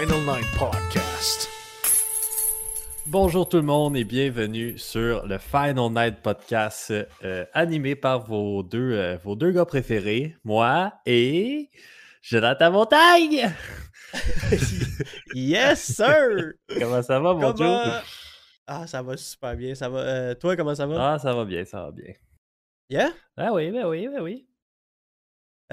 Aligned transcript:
Final 0.00 0.20
Nine 0.20 0.46
Podcast. 0.58 1.46
Bonjour 3.06 3.46
tout 3.46 3.58
le 3.58 3.64
monde 3.64 3.98
et 3.98 4.04
bienvenue 4.04 4.78
sur 4.78 5.26
le 5.26 5.36
Final 5.36 5.90
Night 5.90 6.22
Podcast 6.22 6.90
euh, 7.22 7.44
animé 7.52 7.96
par 7.96 8.24
vos 8.24 8.62
deux, 8.62 8.92
euh, 8.92 9.18
vos 9.18 9.36
deux 9.36 9.50
gars 9.50 9.66
préférés, 9.66 10.36
moi 10.42 10.94
et 11.04 11.68
Jonathan 12.22 12.70
Montagne. 12.70 13.52
Yes, 15.34 15.96
sir! 15.96 16.54
Comment 16.78 17.02
ça 17.02 17.20
va, 17.20 17.34
mon 17.34 17.52
Comment... 17.52 17.84
Joe? 17.84 18.02
Ah, 18.66 18.86
ça 18.86 19.02
va 19.02 19.18
super 19.18 19.54
bien. 19.54 19.74
Ça 19.74 19.90
va. 19.90 19.98
euh, 19.98 20.34
toi, 20.34 20.56
comment 20.56 20.74
ça 20.74 20.86
va? 20.86 21.12
Ah, 21.12 21.18
ça 21.18 21.34
va 21.34 21.44
bien, 21.44 21.66
ça 21.66 21.82
va 21.82 21.90
bien. 21.90 22.14
Yeah? 22.88 23.12
Ah 23.36 23.52
oui, 23.52 23.70
ben 23.70 23.86
oui, 23.86 24.08
ben 24.08 24.22
oui. 24.22 24.48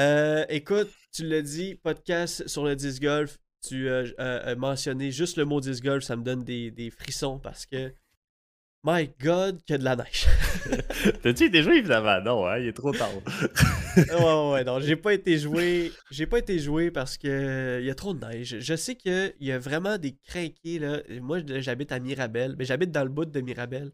Euh, 0.01 0.45
écoute, 0.49 0.89
tu 1.13 1.23
l'as 1.23 1.41
dit, 1.41 1.75
podcast 1.75 2.45
sur 2.45 2.65
le 2.65 2.75
disc 2.75 3.01
golf. 3.01 3.37
Tu 3.61 3.89
euh, 3.89 4.07
euh, 4.19 4.51
as 4.51 4.55
mentionné 4.55 5.11
juste 5.11 5.37
le 5.37 5.45
mot 5.45 5.59
disc 5.59 5.83
golf, 5.83 6.03
ça 6.03 6.15
me 6.15 6.23
donne 6.23 6.43
des, 6.43 6.71
des 6.71 6.89
frissons 6.89 7.39
parce 7.39 7.65
que. 7.65 7.93
My 8.83 9.09
God, 9.19 9.63
qu'il 9.63 9.73
y 9.73 9.75
a 9.75 9.77
de 9.79 9.83
la 9.83 9.95
neige. 9.97 10.27
T'as-tu 11.23 11.45
été 11.45 11.63
joué, 11.63 11.77
évidemment? 11.77 12.21
Non, 12.21 12.47
hein, 12.47 12.59
il 12.59 12.67
est 12.67 12.73
trop 12.73 12.93
tard. 12.93 13.09
ouais, 13.97 14.51
ouais, 14.51 14.63
non, 14.63 14.79
j'ai 14.79 14.95
pas 14.95 15.13
été 15.13 15.37
joué. 15.37 15.91
J'ai 16.11 16.27
pas 16.27 16.37
été 16.37 16.57
joué 16.59 16.91
parce 16.91 17.17
que 17.17 17.79
il 17.81 17.85
y 17.85 17.89
a 17.89 17.95
trop 17.95 18.13
de 18.13 18.25
neige. 18.25 18.59
Je 18.59 18.75
sais 18.75 18.95
qu'il 18.95 19.33
y 19.41 19.51
a 19.51 19.59
vraiment 19.59 19.97
des 19.97 20.15
crinqués 20.15 20.79
là. 20.79 21.01
Moi, 21.21 21.39
j'habite 21.59 21.91
à 21.91 21.99
Mirabel, 21.99 22.55
mais 22.57 22.65
j'habite 22.65 22.91
dans 22.91 23.03
le 23.03 23.09
bout 23.09 23.25
de 23.25 23.41
Mirabel. 23.41 23.91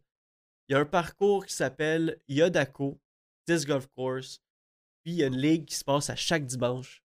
Il 0.67 0.73
y 0.73 0.75
a 0.75 0.79
un 0.79 0.85
parcours 0.85 1.45
qui 1.45 1.55
s'appelle 1.55 2.19
Yodako 2.27 2.99
Disc 3.47 3.67
Golf 3.67 3.87
Course. 3.95 4.41
Puis 5.03 5.13
il 5.13 5.17
y 5.17 5.23
a 5.23 5.27
une 5.27 5.37
ligue 5.37 5.65
qui 5.65 5.75
se 5.75 5.83
passe 5.83 6.09
à 6.09 6.15
chaque 6.15 6.45
dimanche. 6.45 7.02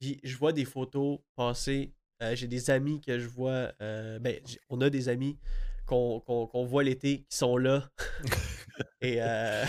Puis 0.00 0.20
je 0.22 0.36
vois 0.36 0.52
des 0.52 0.64
photos 0.64 1.18
passer. 1.36 1.92
Euh, 2.22 2.34
j'ai 2.34 2.46
des 2.48 2.70
amis 2.70 3.00
que 3.00 3.18
je 3.18 3.28
vois. 3.28 3.72
euh, 3.80 4.18
ben, 4.18 4.40
on 4.68 4.80
a 4.80 4.90
des 4.90 5.08
amis 5.08 5.38
qu'on 5.86 6.20
qu'on- 6.20 6.46
qu'on 6.46 6.64
voit 6.64 6.82
l'été 6.84 7.20
qui 7.28 7.36
sont 7.36 7.56
là. 7.56 7.88
Et 9.00 9.16
euh, 9.22 9.64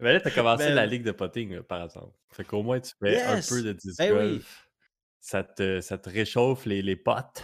Mais 0.00 0.12
là, 0.12 0.20
t'as 0.20 0.30
commencé 0.30 0.66
Ben- 0.66 0.74
la 0.74 0.86
ligue 0.86 1.02
de 1.04 1.12
potting, 1.12 1.54
là, 1.54 1.62
par 1.62 1.84
exemple. 1.84 2.16
Fait 2.30 2.44
qu'au 2.44 2.62
moins, 2.62 2.80
tu 2.80 2.92
fais 3.02 3.12
Yes! 3.12 3.50
un 3.52 3.56
peu 3.56 3.62
de 3.62 3.72
disc 3.72 3.98
Ben 3.98 4.12
oui. 4.12 4.18
golf. 4.34 4.68
Ça, 5.20 5.42
te, 5.42 5.80
ça 5.80 5.98
te 5.98 6.08
réchauffe 6.08 6.64
les, 6.66 6.80
les 6.82 6.96
potes. 6.96 7.42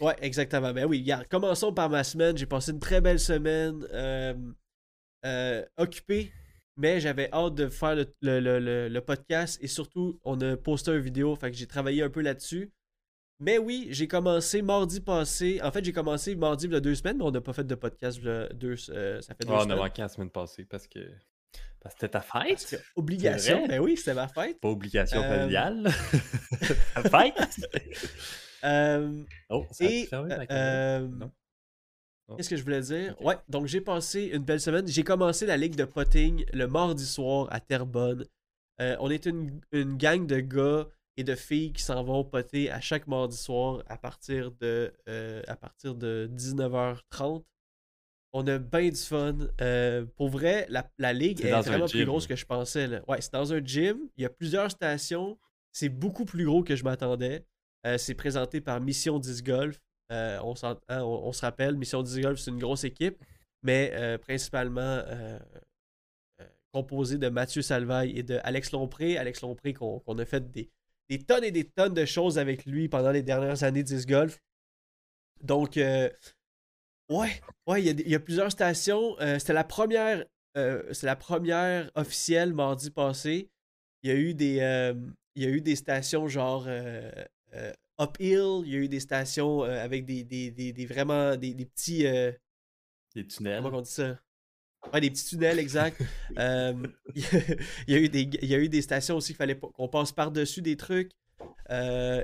Ouais, 0.00 0.16
exactement. 0.22 0.72
Ben 0.72 0.86
oui, 0.86 1.00
regarde, 1.00 1.26
commençons 1.28 1.74
par 1.74 1.90
ma 1.90 2.02
semaine. 2.04 2.36
J'ai 2.38 2.46
passé 2.46 2.70
une 2.72 2.80
très 2.80 3.00
belle 3.02 3.20
semaine 3.20 3.86
euh, 3.92 5.64
occupée, 5.76 6.32
mais 6.76 7.00
j'avais 7.00 7.28
hâte 7.32 7.54
de 7.54 7.68
faire 7.68 7.94
le, 7.96 8.06
le- 8.22 8.58
le- 8.58 8.88
le- 8.88 9.00
podcast 9.00 9.58
et 9.62 9.66
surtout, 9.68 10.18
on 10.24 10.40
a 10.40 10.56
posté 10.56 10.90
une 10.92 10.98
vidéo, 11.00 11.34
fait 11.36 11.50
que 11.50 11.56
j'ai 11.56 11.66
travaillé 11.66 12.02
un 12.02 12.10
peu 12.10 12.20
là-dessus. 12.22 12.72
Mais 13.42 13.56
oui, 13.58 13.88
j'ai 13.90 14.06
commencé 14.06 14.60
mardi 14.60 15.00
passé. 15.00 15.60
En 15.62 15.72
fait, 15.72 15.82
j'ai 15.84 15.92
commencé 15.94 16.34
mardi 16.36 16.66
il 16.66 16.72
y 16.72 16.76
a 16.76 16.80
deux 16.80 16.94
semaines, 16.94 17.16
mais 17.16 17.24
on 17.24 17.30
n'a 17.30 17.40
pas 17.40 17.54
fait 17.54 17.64
de 17.64 17.74
podcast 17.74 18.18
il 18.20 18.26
y 18.26 18.28
a 18.30 18.48
deux, 18.50 18.74
euh, 18.90 19.20
ça 19.22 19.34
fait 19.34 19.44
deux 19.46 19.52
Ah, 19.52 19.56
on 19.56 19.60
a 19.60 19.62
semaines. 19.64 19.76
manqué 19.78 20.02
la 20.02 20.08
semaine 20.08 20.30
passée 20.30 20.64
parce 20.66 20.86
que 20.86 21.00
parce 21.82 21.94
que 21.94 22.00
c'était 22.02 22.10
ta 22.12 22.20
fête. 22.20 22.66
que, 22.70 22.76
obligation, 22.96 23.66
ben 23.66 23.80
oui, 23.80 23.96
c'était 23.96 24.12
ma 24.12 24.28
fête. 24.28 24.60
Pas 24.60 24.68
obligation 24.68 25.22
Euh, 25.22 25.38
familiale. 25.38 25.84
ta 26.94 27.02
fête. 27.08 27.34
Euh, 28.64 29.22
Oh, 29.48 29.64
ça 29.70 29.84
a 29.84 29.88
Et, 29.88 30.04
fermé 30.04 30.34
euh, 30.50 31.08
Non. 31.08 31.30
Oh. 32.30 32.36
Qu'est-ce 32.36 32.48
que 32.50 32.56
je 32.56 32.62
voulais 32.62 32.80
dire? 32.80 33.20
Ouais, 33.20 33.36
donc 33.48 33.66
j'ai 33.66 33.80
passé 33.80 34.30
une 34.32 34.44
belle 34.44 34.60
semaine. 34.60 34.86
J'ai 34.86 35.02
commencé 35.02 35.46
la 35.46 35.56
ligue 35.56 35.74
de 35.76 35.84
potting 35.84 36.44
le 36.52 36.66
mardi 36.66 37.04
soir 37.04 37.48
à 37.50 37.60
Terrebonne. 37.60 38.24
Euh, 38.80 38.96
on 39.00 39.10
est 39.10 39.26
une, 39.26 39.60
une 39.72 39.96
gang 39.96 40.26
de 40.26 40.40
gars 40.40 40.86
et 41.16 41.24
de 41.24 41.34
filles 41.34 41.72
qui 41.72 41.82
s'en 41.82 42.02
vont 42.04 42.24
poter 42.24 42.70
à 42.70 42.80
chaque 42.80 43.06
mardi 43.06 43.36
soir 43.36 43.82
à 43.88 43.98
partir 43.98 44.52
de, 44.52 44.92
euh, 45.08 45.42
à 45.48 45.56
partir 45.56 45.94
de 45.94 46.30
19h30. 46.34 47.42
On 48.32 48.46
a 48.46 48.58
bien 48.58 48.88
du 48.88 48.96
fun. 48.96 49.36
Euh, 49.60 50.06
pour 50.16 50.28
vrai, 50.28 50.66
la, 50.68 50.88
la 50.98 51.12
ligue 51.12 51.44
est 51.44 51.50
un 51.50 51.60
vraiment 51.62 51.86
plus 51.86 52.04
grosse 52.04 52.26
que 52.28 52.36
je 52.36 52.46
pensais. 52.46 52.86
là. 52.86 53.02
Ouais, 53.08 53.20
c'est 53.20 53.32
dans 53.32 53.52
un 53.52 53.58
gym. 53.62 53.98
Il 54.16 54.22
y 54.22 54.24
a 54.24 54.30
plusieurs 54.30 54.70
stations. 54.70 55.36
C'est 55.72 55.88
beaucoup 55.88 56.24
plus 56.24 56.44
gros 56.44 56.62
que 56.62 56.76
je 56.76 56.84
m'attendais. 56.84 57.44
Euh, 57.86 57.98
c'est 57.98 58.14
présenté 58.14 58.60
par 58.60 58.80
Mission 58.80 59.18
Disc 59.18 59.44
Golf. 59.44 59.80
Euh, 60.10 60.40
hein, 60.88 61.02
on- 61.02 61.32
se 61.32 61.40
rappelle, 61.42 61.76
Mission 61.76 62.02
Disc 62.02 62.20
Golf, 62.20 62.40
c'est 62.40 62.50
une 62.50 62.58
grosse 62.58 62.84
équipe, 62.84 63.16
mais 63.62 63.92
euh, 63.94 64.18
principalement 64.18 64.80
euh, 64.80 65.38
composée 66.72 67.18
de 67.18 67.28
Mathieu 67.28 67.62
Salvaille 67.62 68.18
et 68.18 68.22
de 68.22 68.40
Alex 68.42 68.72
Lompré. 68.72 69.18
Alex 69.18 69.42
Lompré, 69.42 69.72
qu'on 69.72 70.18
a 70.18 70.24
fait 70.24 70.50
des, 70.50 70.68
tonnes 71.26 71.44
et 71.44 71.52
des 71.52 71.64
tonnes 71.64 71.94
de 71.94 72.04
choses 72.04 72.38
avec 72.38 72.66
lui 72.66 72.88
pendant 72.88 73.12
les 73.12 73.22
dernières 73.22 73.62
années 73.62 73.82
de 73.82 73.88
Disc 73.88 74.08
Golf. 74.08 74.40
Donc, 75.42 75.76
ouais, 75.76 77.40
il 77.78 78.08
y, 78.08 78.14
a 78.14 78.20
plusieurs 78.20 78.50
stations. 78.50 79.16
C'était 79.38 79.52
la 79.52 79.64
première. 79.64 80.24
c'est 80.54 81.04
la 81.04 81.16
première 81.16 81.90
officielle 81.94 82.52
mardi 82.52 82.90
passé. 82.90 83.48
Il 84.02 84.10
y 84.10 84.12
a 84.12 84.16
eu 85.48 85.60
des, 85.60 85.76
stations 85.76 86.28
genre 86.28 86.68
uphill. 88.00 88.62
Il 88.64 88.72
y 88.72 88.76
a 88.76 88.78
eu 88.78 88.88
des 88.88 89.00
stations 89.00 89.64
euh, 89.64 89.84
avec 89.84 90.04
des, 90.06 90.24
des, 90.24 90.50
des, 90.50 90.72
des 90.72 90.86
vraiment 90.86 91.36
des, 91.36 91.54
des 91.54 91.66
petits. 91.66 92.06
euh, 92.06 92.32
Des 93.14 93.26
tunnels. 93.26 93.62
comment 93.62 93.78
on 93.78 93.82
dit 93.82 93.90
ça? 93.90 94.18
Ouais, 94.92 95.00
des 95.00 95.10
petits 95.10 95.26
tunnels, 95.26 95.58
exact. 95.58 96.00
Euh, 96.38 96.74
il 97.14 97.24
y 97.88 97.94
a 97.94 97.98
eu 97.98 98.08
des, 98.08 98.22
il 98.22 98.48
y 98.48 98.54
a 98.54 98.58
eu 98.58 98.68
des 98.68 98.82
stations 98.82 99.16
aussi 99.16 99.28
qu'il 99.28 99.36
fallait 99.36 99.58
qu'on 99.58 99.88
passe 99.88 100.12
par-dessus 100.12 100.62
des 100.62 100.76
trucs. 100.76 101.12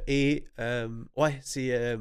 Et 0.06 0.44
ouais, 1.16 1.38
c'est, 1.42 1.98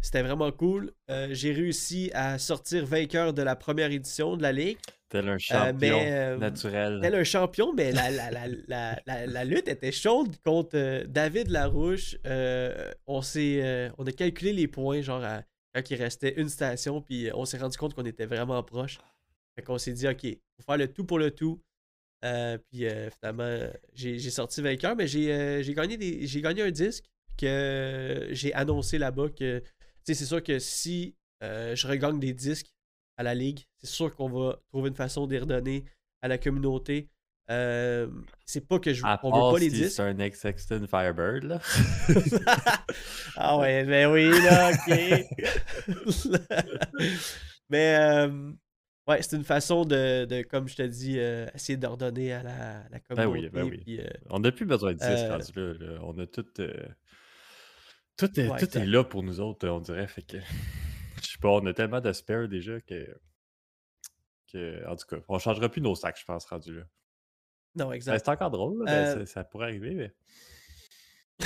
c'était 0.00 0.22
vraiment 0.22 0.50
cool. 0.52 0.92
Euh, 1.10 1.28
j'ai 1.30 1.52
réussi 1.52 2.10
à 2.14 2.38
sortir 2.38 2.86
vainqueur 2.86 3.32
de 3.32 3.42
la 3.42 3.56
première 3.56 3.90
édition 3.90 4.36
de 4.36 4.42
la 4.42 4.52
Ligue. 4.52 4.78
Tel 5.08 5.28
un 5.28 5.38
champion 5.38 5.74
mais, 5.80 6.12
euh, 6.12 6.36
naturel. 6.36 7.00
Tel 7.02 7.14
un 7.16 7.24
champion, 7.24 7.74
mais 7.74 7.90
la, 7.90 8.10
la, 8.10 8.30
la, 8.68 9.26
la, 9.26 9.44
lutte 9.44 9.66
était 9.66 9.90
chaude 9.90 10.36
contre 10.44 10.76
euh, 10.76 11.04
David 11.06 11.48
Larouche. 11.48 12.16
Euh, 12.26 12.92
on, 13.06 13.20
s'est, 13.20 13.60
euh, 13.62 13.90
on 13.98 14.06
a 14.06 14.12
calculé 14.12 14.52
les 14.52 14.68
points, 14.68 15.00
genre, 15.00 15.24
à- 15.24 15.42
quand 15.74 15.90
il 15.90 15.96
restait 15.96 16.34
une 16.36 16.48
station, 16.48 17.00
puis 17.02 17.28
on 17.34 17.44
s'est 17.44 17.58
rendu 17.58 17.76
compte 17.76 17.94
qu'on 17.94 18.04
était 18.04 18.26
vraiment 18.26 18.62
proche. 18.62 18.98
Fait 19.56 19.62
qu'on 19.62 19.78
s'est 19.78 19.92
dit, 19.92 20.06
OK, 20.06 20.22
faut 20.22 20.62
faire 20.64 20.76
le 20.76 20.88
tout 20.88 21.04
pour 21.04 21.18
le 21.18 21.32
tout. 21.32 21.60
Euh, 22.24 22.58
puis 22.70 22.86
euh, 22.86 23.10
finalement, 23.10 23.68
j'ai, 23.94 24.18
j'ai 24.18 24.30
sorti 24.30 24.62
vainqueur, 24.62 24.94
mais 24.94 25.08
j'ai, 25.08 25.32
euh, 25.32 25.62
j'ai, 25.62 25.74
gagné 25.74 25.96
des, 25.96 26.26
j'ai 26.26 26.40
gagné 26.40 26.62
un 26.62 26.70
disque 26.70 27.04
que 27.36 28.28
j'ai 28.30 28.52
annoncé 28.54 28.98
là-bas 28.98 29.28
que, 29.30 29.62
c'est 30.04 30.14
sûr 30.14 30.42
que 30.42 30.58
si 30.58 31.16
euh, 31.42 31.74
je 31.74 31.86
regagne 31.86 32.18
des 32.20 32.32
disques 32.32 32.72
à 33.16 33.22
la 33.22 33.34
ligue. 33.34 33.66
C'est 33.76 33.86
sûr 33.86 34.14
qu'on 34.14 34.30
va 34.30 34.58
trouver 34.68 34.88
une 34.88 34.94
façon 34.94 35.26
d'y 35.26 35.36
redonner 35.36 35.84
à 36.22 36.28
la 36.28 36.38
communauté. 36.38 37.10
Euh, 37.50 38.08
c'est 38.46 38.66
pas 38.66 38.78
que 38.78 38.94
je 38.94 39.04
À 39.04 39.20
on 39.24 39.30
veut 39.30 39.52
pas 39.52 39.58
les 39.58 39.68
disques. 39.68 39.96
c'est 39.96 40.02
un 40.02 40.18
ex 40.20 40.38
Sexton 40.40 40.86
Firebird, 40.88 41.42
là. 41.44 41.60
ah 43.36 43.58
ouais, 43.58 43.84
ben 43.84 44.10
oui, 44.10 44.30
là, 44.30 44.70
ok. 44.70 45.26
Mais 47.68 47.96
euh, 47.98 48.52
ouais, 49.06 49.20
c'est 49.20 49.36
une 49.36 49.44
façon 49.44 49.84
de, 49.84 50.24
de, 50.24 50.42
comme 50.42 50.68
je 50.68 50.76
te 50.76 50.82
dis, 50.82 51.18
euh, 51.18 51.46
essayer 51.54 51.76
d'ordonner 51.76 52.32
à 52.32 52.42
la, 52.42 52.84
la 52.84 52.88
Ben 52.90 53.00
communauté. 53.26 53.38
oui, 53.38 53.48
ben 53.52 53.64
oui. 53.64 53.78
puis, 53.84 54.00
On 54.30 54.38
n'a 54.38 54.52
plus 54.52 54.66
besoin 54.66 54.94
de 54.94 54.98
disques 54.98 55.56
là. 55.58 55.98
On 56.02 56.16
a 56.18 56.26
tout. 56.26 56.46
Tout, 58.20 58.38
est, 58.40 58.48
Ouais, 58.48 58.58
tout 58.58 58.78
est 58.78 58.86
là 58.86 59.02
pour 59.04 59.22
nous 59.22 59.40
autres, 59.40 59.66
on 59.68 59.80
dirait. 59.80 60.06
Fait 60.06 60.22
que. 60.22 60.36
Je 61.22 61.28
sais 61.32 61.38
pas, 61.40 61.48
on 61.50 61.66
a 61.66 61.72
tellement 61.74 62.00
de 62.00 62.12
spare 62.12 62.48
déjà 62.48 62.80
que. 62.80 63.14
que 64.52 64.86
en 64.88 64.96
tout 64.96 65.06
cas, 65.06 65.16
on 65.28 65.38
changera 65.38 65.68
plus 65.68 65.80
nos 65.82 65.94
sacs, 65.94 66.18
je 66.20 66.24
pense, 66.24 66.44
rendu 66.46 66.74
là. 66.76 66.82
non, 67.76 67.88
Ben, 67.88 67.92
exact. 67.94 68.22
c'est 68.24 68.30
encore 68.30 68.50
drôle, 68.50 68.84
là, 68.84 68.92
Euh, 68.92 69.16
ben, 69.16 69.26
ça, 69.26 69.44
pourrait 69.44 69.66
arriver, 69.66 69.94
mais. 69.94 70.12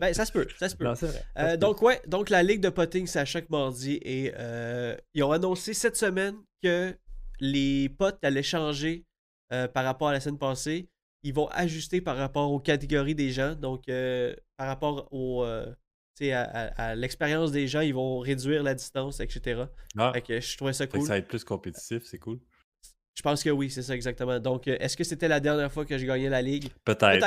Ben, 0.00 0.14
ça 0.14 0.24
se 0.24 0.32
peut, 0.32 0.46
ça 0.58 0.68
se 0.70 0.76
peut. 0.76 0.84
Non, 0.84 0.94
c'est 0.94 1.06
vrai. 1.06 1.22
ça 1.36 1.42
Euh, 1.42 1.46
se 1.48 1.52
peut. 1.52 1.58
donc, 1.58 1.82
ouais, 1.82 2.00
donc 2.06 2.30
la 2.30 2.42
Ligue 2.42 2.60
de 2.62 2.70
potting, 2.70 3.06
c'est 3.06 3.18
à 3.18 3.24
chaque 3.26 3.50
mardi 3.50 3.98
et 4.02 4.32
euh, 4.38 4.96
ils 5.12 5.22
ont 5.22 5.30
annoncé 5.32 5.74
cette 5.74 5.96
semaine 5.96 6.36
que 6.62 6.96
les 7.40 7.88
potes 7.90 8.18
allaient 8.24 8.42
changer 8.42 9.04
par 9.72 9.84
rapport 9.84 10.08
à 10.08 10.12
la 10.12 10.20
semaine 10.20 10.38
passée. 10.38 10.88
Ils 11.22 11.32
vont 11.34 11.46
ajuster 11.48 12.00
par 12.00 12.16
rapport 12.16 12.50
aux 12.50 12.58
catégories 12.60 13.14
des 13.14 13.30
gens, 13.30 13.54
donc 13.54 13.88
euh, 13.88 14.34
par 14.56 14.66
rapport 14.66 15.06
au, 15.12 15.44
tu 15.46 15.52
sais, 15.52 15.74
à, 16.22 16.42
à- 16.42 16.88
à 16.90 16.94
l'expérience 16.94 17.50
des 17.52 17.66
gens, 17.68 17.80
ils 17.80 17.94
vont 17.94 18.18
réduire 18.20 18.62
la 18.62 18.74
distance, 18.74 19.20
etc. 19.20 19.64
Ah, 19.98 20.12
Fait 20.14 20.20
que 20.22 20.40
je 20.40 20.56
trouvais 20.56 20.72
ça 20.72 20.84
fait 20.84 20.92
que 20.92 20.96
cool. 20.98 21.06
ça 21.06 21.12
va 21.14 21.18
être 21.18 21.28
plus 21.28 21.44
compétitif, 21.44 22.02
c'est 22.04 22.18
cool. 22.18 22.38
Je 23.16 23.22
pense 23.22 23.44
que 23.44 23.50
oui, 23.50 23.70
c'est 23.70 23.82
ça 23.82 23.94
exactement. 23.94 24.40
Donc, 24.40 24.66
euh, 24.66 24.76
est-ce 24.80 24.96
que 24.96 25.04
c'était 25.04 25.28
la 25.28 25.38
dernière 25.38 25.70
fois 25.70 25.84
que 25.84 25.96
j'ai 25.96 26.04
gagné 26.06 26.28
la 26.28 26.42
Ligue? 26.42 26.68
Peut-être. 26.84 27.24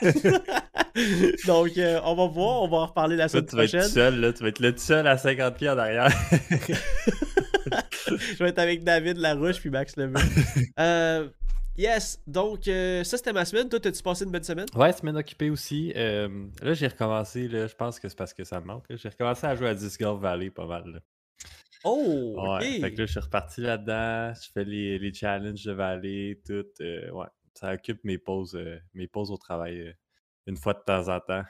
Peut-être. 0.00 1.46
donc, 1.46 1.70
euh, 1.78 2.00
on 2.04 2.14
va 2.14 2.26
voir, 2.26 2.62
on 2.62 2.68
va 2.68 2.76
en 2.78 2.86
reparler 2.86 3.16
la 3.16 3.28
semaine 3.28 3.46
tu 3.46 3.56
vas 3.56 3.64
être 3.64 3.70
prochaine. 3.70 3.88
seul, 3.88 4.20
là. 4.20 4.32
Tu 4.34 4.42
vas 4.42 4.48
être 4.50 4.58
le 4.60 4.76
seul 4.76 5.06
à 5.06 5.16
50 5.16 5.56
pieds 5.56 5.70
en 5.70 5.78
arrière. 5.78 6.08
je 8.08 8.36
vais 8.44 8.50
être 8.50 8.58
avec 8.58 8.84
David 8.84 9.16
Larouche 9.18 9.58
puis 9.60 9.70
Max 9.70 9.96
Lemieux. 9.96 10.20
Euh, 10.78 11.28
yes, 11.80 12.20
donc 12.26 12.68
euh, 12.68 13.02
ça 13.04 13.16
c'était 13.16 13.32
ma 13.32 13.44
semaine. 13.44 13.68
Toi, 13.68 13.80
t'as-tu 13.80 14.02
passé 14.02 14.24
une 14.24 14.30
bonne 14.30 14.42
semaine? 14.44 14.66
Ouais, 14.74 14.92
semaine 14.92 15.16
occupée 15.16 15.50
aussi. 15.50 15.92
Euh, 15.96 16.46
là, 16.62 16.74
j'ai 16.74 16.86
recommencé, 16.88 17.48
là, 17.48 17.66
je 17.66 17.74
pense 17.74 17.98
que 17.98 18.08
c'est 18.08 18.16
parce 18.18 18.34
que 18.34 18.44
ça 18.44 18.60
me 18.60 18.66
manque. 18.66 18.84
J'ai 18.90 19.08
recommencé 19.08 19.46
à 19.46 19.54
jouer 19.54 19.68
à 19.68 19.74
Disc 19.74 20.00
Golf 20.00 20.20
Valley 20.20 20.50
pas 20.50 20.66
mal. 20.66 20.84
là. 20.86 21.00
Oh, 21.84 22.34
ok. 22.36 22.60
Ouais, 22.60 22.80
fait 22.80 22.92
que 22.92 22.98
là, 22.98 23.06
je 23.06 23.10
suis 23.10 23.20
reparti 23.20 23.60
là-dedans. 23.62 24.34
Je 24.34 24.50
fais 24.52 24.64
les, 24.64 24.98
les 24.98 25.14
challenges 25.14 25.64
de 25.64 25.72
Valley, 25.72 26.38
tout. 26.46 26.64
euh, 26.82 27.10
ouais, 27.10 27.26
ça 27.54 27.72
occupe 27.72 28.04
mes 28.04 28.18
pauses, 28.18 28.54
euh, 28.54 28.78
mes 28.94 29.06
pauses 29.08 29.30
au 29.30 29.38
travail 29.38 29.94
une 30.46 30.56
fois 30.56 30.74
de 30.74 30.80
temps 30.84 31.08
en 31.08 31.20
temps. 31.20 31.44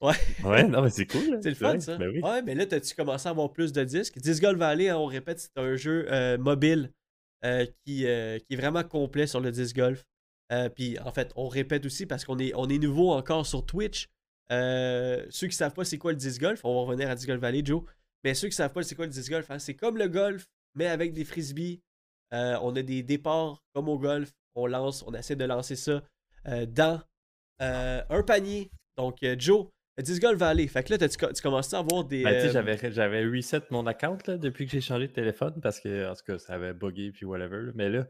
Ouais. 0.00 0.14
Ouais, 0.44 0.64
non, 0.64 0.82
mais 0.82 0.90
c'est 0.90 1.06
cool. 1.06 1.30
là, 1.30 1.38
C'est 1.42 1.50
le 1.50 1.54
fun, 1.54 1.68
vrai. 1.70 1.80
ça. 1.80 1.96
Ben 1.98 2.08
oui. 2.08 2.20
Ouais, 2.22 2.42
mais 2.42 2.54
là, 2.54 2.64
t'as-tu 2.66 2.94
commencé 2.94 3.28
à 3.28 3.30
avoir 3.30 3.52
plus 3.52 3.72
de 3.72 3.84
disques? 3.84 4.18
Disc 4.18 4.42
Golf 4.42 4.58
Valley, 4.58 4.88
hein, 4.88 4.96
on 4.96 5.06
répète, 5.06 5.38
c'est 5.40 5.58
un 5.60 5.76
jeu 5.76 6.06
mobile 6.38 6.90
euh, 7.44 7.66
qui, 7.84 8.06
euh, 8.06 8.38
qui 8.38 8.54
est 8.54 8.56
vraiment 8.56 8.82
complet 8.82 9.26
sur 9.26 9.38
le 9.38 9.52
disc 9.52 9.76
golf. 9.76 10.02
Euh, 10.50 10.70
puis, 10.70 10.98
en 11.00 11.12
fait, 11.12 11.30
on 11.36 11.46
répète 11.46 11.84
aussi 11.84 12.06
parce 12.06 12.24
qu'on 12.24 12.38
est, 12.38 12.52
on 12.54 12.70
est 12.70 12.78
nouveau 12.78 13.12
encore 13.12 13.44
sur 13.44 13.66
Twitch. 13.66 14.08
Ceux 14.50 15.46
qui 15.48 15.52
savent 15.52 15.74
pas 15.74 15.84
c'est 15.84 15.98
quoi 15.98 16.12
le 16.12 16.16
disc 16.16 16.40
golf, 16.40 16.64
on 16.64 16.74
va 16.74 16.80
revenir 16.86 17.10
à 17.10 17.14
Disc 17.14 17.26
Golf 17.26 17.40
Valley, 17.40 17.62
Joe. 17.62 17.82
Mais 18.22 18.32
ceux 18.34 18.48
qui 18.48 18.54
savent 18.54 18.72
pas 18.72 18.82
c'est 18.82 18.94
quoi 18.94 19.04
le 19.04 19.10
disc 19.10 19.30
golf, 19.30 19.50
hein, 19.50 19.58
c'est 19.58 19.74
comme 19.74 19.98
le 19.98 20.08
golf, 20.08 20.46
mais 20.74 20.86
avec 20.86 21.12
des 21.12 21.24
frisbees. 21.24 21.80
On 22.32 22.74
a 22.76 22.82
des 22.82 23.02
départs 23.02 23.62
comme 23.74 23.88
au 23.88 23.98
golf. 23.98 24.32
On 24.54 24.66
lance, 24.66 25.04
on 25.06 25.12
essaie 25.12 25.36
de 25.36 25.44
lancer 25.44 25.76
ça 25.76 26.02
dans 26.46 27.02
un 27.58 28.22
panier. 28.26 28.70
Donc, 28.96 29.18
Joe, 29.38 29.66
Disc 29.98 30.20
Golf 30.20 30.38
Valley. 30.38 30.66
Fait 30.66 30.82
que 30.82 30.92
là, 30.94 31.08
tu 31.08 31.42
commences 31.42 31.72
à 31.72 31.78
avoir 31.78 32.04
des. 32.04 32.24
Ben, 32.24 32.34
euh, 32.34 32.52
j'avais, 32.52 32.92
j'avais 32.92 33.24
reset 33.24 33.62
mon 33.70 33.86
account 33.86 34.18
là, 34.26 34.36
depuis 34.38 34.66
que 34.66 34.72
j'ai 34.72 34.80
changé 34.80 35.06
de 35.08 35.12
téléphone 35.12 35.60
parce 35.62 35.78
que, 35.80 36.10
en 36.10 36.14
tout 36.14 36.24
cas, 36.26 36.38
ça 36.38 36.54
avait 36.54 36.74
bugué 36.74 37.12
puis 37.12 37.24
whatever. 37.24 37.66
là. 37.66 37.72
Mais 37.74 37.88
là, 37.88 38.06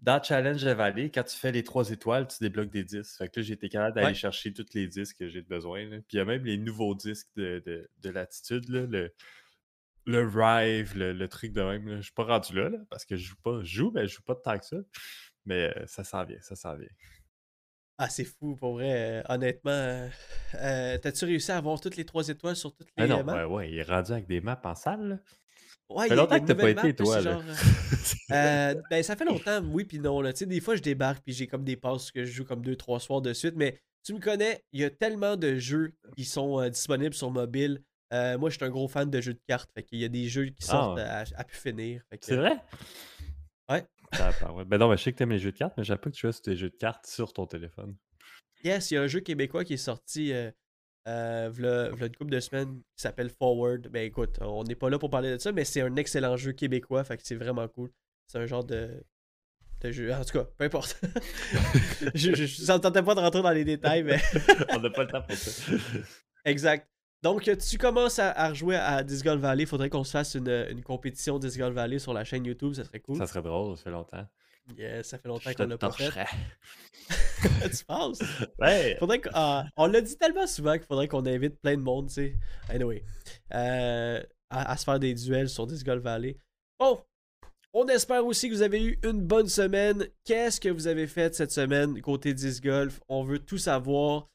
dans 0.00 0.22
Challenge 0.22 0.64
Valley, 0.64 1.10
quand 1.10 1.22
tu 1.22 1.36
fais 1.36 1.52
les 1.52 1.62
trois 1.62 1.90
étoiles, 1.90 2.26
tu 2.26 2.36
débloques 2.40 2.70
des 2.70 2.82
disques. 2.84 3.18
Fait 3.18 3.28
que 3.28 3.40
là, 3.40 3.44
j'ai 3.44 3.52
été 3.54 3.68
capable 3.68 3.94
d'aller 3.94 4.06
Ouais. 4.08 4.14
chercher 4.14 4.52
tous 4.52 4.66
les 4.74 4.88
disques 4.88 5.18
que 5.18 5.28
j'ai 5.28 5.42
besoin. 5.42 5.84
là. 5.84 5.96
Puis 5.98 6.14
il 6.14 6.16
y 6.16 6.20
a 6.20 6.24
même 6.24 6.44
les 6.44 6.56
nouveaux 6.56 6.94
disques 6.94 7.28
de, 7.36 7.62
de, 7.66 7.88
de 8.02 8.86
le, 8.86 9.12
le 10.06 10.26
Rive, 10.26 10.96
le, 10.96 11.12
le 11.12 11.28
truc 11.28 11.52
de 11.52 11.62
même. 11.62 11.96
Je 11.98 12.02
suis 12.02 12.12
pas 12.12 12.24
rendu 12.24 12.54
là, 12.56 12.68
là, 12.70 12.78
parce 12.90 13.04
que 13.04 13.16
je 13.16 13.24
joue 13.28 13.36
pas. 13.44 13.60
Je 13.62 13.76
joue, 13.76 13.92
mais 13.94 14.08
je 14.08 14.14
joue 14.16 14.22
pas 14.22 14.34
de 14.34 14.40
tant 14.42 14.58
que 14.58 14.64
ça. 14.66 14.78
Mais 15.44 15.72
euh, 15.76 15.86
ça 15.86 16.04
s'en 16.04 16.24
vient, 16.24 16.40
ça 16.40 16.56
s'en 16.56 16.74
vient. 16.76 16.88
Ah, 17.98 18.08
c'est 18.08 18.24
fou, 18.24 18.56
pour 18.56 18.74
vrai. 18.74 18.92
euh, 18.92 19.22
honnêtement, 19.28 19.70
euh, 19.70 20.08
euh, 20.54 20.98
t'as-tu 20.98 21.24
réussi 21.24 21.52
à 21.52 21.58
avoir 21.58 21.80
toutes 21.80 21.96
les 21.96 22.04
trois 22.04 22.26
étoiles 22.28 22.56
sur 22.56 22.74
toutes 22.74 22.88
les 22.96 23.04
Ah 23.04 23.06
non, 23.06 23.22
maps? 23.22 23.46
ouais, 23.46 23.54
ouais, 23.54 23.70
il 23.70 23.78
est 23.78 23.82
rendu 23.82 24.12
avec 24.12 24.26
des 24.26 24.40
maps 24.40 24.60
en 24.64 24.74
salle. 24.74 25.08
là. 25.08 25.18
Ouais, 25.88 26.08
Ça 26.08 26.08
fait 26.08 26.08
il 26.08 26.08
y 26.08 26.12
a- 26.12 26.16
longtemps 26.22 26.40
que 26.40 26.46
t'as 26.46 26.54
pas 26.54 26.70
été, 26.70 26.82
map, 26.88 26.92
toi. 26.94 27.16
c'est 27.18 27.22
là. 27.24 27.32
genre, 27.32 27.44
euh, 27.48 27.54
euh, 28.32 28.82
ben, 28.90 29.02
ça 29.02 29.14
fait 29.14 29.24
longtemps, 29.26 29.60
oui, 29.70 29.84
puis 29.84 29.98
non. 29.98 30.20
Là. 30.20 30.32
Tu 30.32 30.40
sais, 30.40 30.46
des 30.46 30.60
fois, 30.60 30.74
je 30.74 30.82
débarque, 30.82 31.22
puis 31.22 31.34
j'ai 31.34 31.46
comme 31.46 31.64
des 31.64 31.76
passes 31.76 32.10
que 32.10 32.24
je 32.24 32.32
joue 32.32 32.44
comme 32.44 32.62
deux, 32.64 32.76
trois 32.76 32.98
soirs 32.98 33.20
de 33.20 33.32
suite. 33.34 33.54
Mais 33.56 33.78
tu 34.02 34.14
me 34.14 34.18
connais, 34.20 34.64
il 34.72 34.80
y 34.80 34.84
a 34.84 34.90
tellement 34.90 35.36
de 35.36 35.56
jeux 35.58 35.94
qui 36.16 36.24
sont 36.24 36.60
euh, 36.60 36.70
disponibles 36.70 37.14
sur 37.14 37.30
mobile. 37.30 37.82
Euh, 38.14 38.36
moi, 38.38 38.50
je 38.50 38.56
suis 38.56 38.64
un 38.64 38.70
gros 38.70 38.88
fan 38.88 39.10
de 39.10 39.20
jeux 39.20 39.34
de 39.34 39.40
cartes. 39.46 39.70
Fait 39.74 39.82
qu'il 39.82 39.98
y 39.98 40.04
a 40.04 40.08
des 40.08 40.28
jeux 40.28 40.46
qui 40.46 40.64
Ah, 40.68 40.70
sortent 40.70 40.96
ouais. 40.98 41.02
à, 41.04 41.24
à 41.36 41.44
pu 41.44 41.56
finir. 41.56 42.02
Fait 42.10 42.18
que- 42.18 42.24
C'est 42.26 42.36
vrai? 42.36 42.56
Ah, 44.18 44.52
ouais. 44.52 44.64
Ben 44.64 44.78
non, 44.78 44.88
mais 44.90 44.96
je 44.96 45.02
sais 45.04 45.12
que 45.12 45.18
t'aimes 45.18 45.30
les 45.30 45.38
jeux 45.38 45.52
de 45.52 45.56
cartes, 45.58 45.74
mais 45.76 45.84
j'avais 45.84 46.00
pas 46.00 46.10
que 46.10 46.14
tu 46.16 46.20
sur 46.32 46.42
tes 46.42 46.56
jeux 46.56 46.70
de 46.70 46.76
cartes 46.76 47.06
sur 47.06 47.32
ton 47.32 47.46
téléphone. 47.46 47.96
Yes, 48.64 48.90
il 48.90 48.94
y 48.94 48.96
a 48.96 49.02
un 49.02 49.06
jeu 49.06 49.20
québécois 49.20 49.64
qui 49.64 49.74
est 49.74 49.76
sorti 49.78 50.32
euh, 50.32 50.50
euh, 51.08 51.50
v'là- 51.50 51.90
v'là 51.94 52.06
une 52.06 52.16
couple 52.16 52.30
de 52.30 52.40
semaines 52.40 52.76
qui 52.96 53.02
s'appelle 53.02 53.30
Forward. 53.30 53.88
Ben 53.88 54.04
écoute, 54.04 54.38
on 54.40 54.62
n'est 54.64 54.74
pas 54.76 54.88
là 54.90 54.98
pour 54.98 55.10
parler 55.10 55.30
de 55.32 55.38
ça, 55.38 55.50
mais 55.52 55.64
c'est 55.64 55.80
un 55.80 55.96
excellent 55.96 56.36
jeu 56.36 56.52
québécois, 56.52 57.02
fait 57.04 57.16
que 57.16 57.22
c'est 57.24 57.34
vraiment 57.36 57.66
cool. 57.68 57.90
C'est 58.28 58.38
un 58.38 58.46
genre 58.46 58.64
de, 58.64 59.02
de 59.80 59.90
jeu. 59.90 60.12
En 60.12 60.24
tout 60.24 60.38
cas, 60.38 60.44
peu 60.56 60.64
importe. 60.64 61.00
je, 62.14 62.34
je, 62.34 62.46
ça 62.46 62.76
me 62.76 62.80
tentait 62.82 63.02
pas 63.02 63.14
de 63.14 63.20
rentrer 63.20 63.42
dans 63.42 63.50
les 63.50 63.64
détails, 63.64 64.02
mais 64.04 64.20
On 64.70 64.78
n'a 64.80 64.90
pas 64.90 65.02
le 65.04 65.08
temps 65.10 65.22
pour 65.22 65.34
ça. 65.36 65.72
exact. 66.44 66.88
Donc, 67.22 67.46
euh, 67.46 67.56
tu 67.56 67.78
commences 67.78 68.18
à, 68.18 68.30
à 68.32 68.48
rejouer 68.48 68.76
à 68.76 69.02
Disc 69.04 69.24
Golf 69.24 69.40
Valley. 69.40 69.66
Faudrait 69.66 69.90
qu'on 69.90 70.04
se 70.04 70.10
fasse 70.10 70.34
une, 70.34 70.48
une 70.70 70.82
compétition 70.82 71.38
Disc 71.38 71.58
Golf 71.58 71.74
Valley 71.74 71.98
sur 71.98 72.12
la 72.12 72.24
chaîne 72.24 72.44
YouTube, 72.44 72.74
ça 72.74 72.84
serait 72.84 73.00
cool. 73.00 73.16
Ça 73.16 73.26
serait 73.26 73.42
drôle, 73.42 73.76
ça 73.76 73.84
fait 73.84 73.90
longtemps. 73.90 74.26
Yes, 74.76 75.08
ça 75.08 75.18
fait 75.18 75.28
longtemps 75.28 75.52
qu'on 75.54 75.66
l'a 75.66 75.78
pas 75.78 75.90
fait. 75.90 76.10
tu 77.76 77.84
penses? 77.84 78.20
Ouais! 78.58 78.96
Faudrait 78.98 79.20
ah, 79.34 79.66
on 79.76 79.86
l'a 79.86 80.00
dit 80.00 80.16
tellement 80.16 80.46
souvent 80.46 80.74
qu'il 80.74 80.86
faudrait 80.86 81.08
qu'on 81.08 81.26
invite 81.26 81.60
plein 81.60 81.76
de 81.76 81.82
monde, 81.82 82.08
tu 82.08 82.14
sais. 82.14 82.36
Anyway. 82.68 83.04
Euh, 83.54 84.22
à, 84.50 84.72
à 84.72 84.76
se 84.76 84.84
faire 84.84 84.98
des 84.98 85.14
duels 85.14 85.48
sur 85.48 85.66
Disc 85.66 85.84
Golf 85.84 86.02
Valley. 86.02 86.36
Bon. 86.78 87.00
On 87.74 87.86
espère 87.88 88.24
aussi 88.26 88.50
que 88.50 88.54
vous 88.54 88.62
avez 88.62 88.84
eu 88.84 88.98
une 89.02 89.22
bonne 89.22 89.48
semaine. 89.48 90.06
Qu'est-ce 90.24 90.60
que 90.60 90.68
vous 90.68 90.86
avez 90.86 91.06
fait 91.06 91.34
cette 91.34 91.52
semaine 91.52 92.00
côté 92.02 92.34
Disc 92.34 92.62
Golf? 92.62 93.00
On 93.08 93.24
veut 93.24 93.38
tout 93.38 93.58
savoir. 93.58 94.28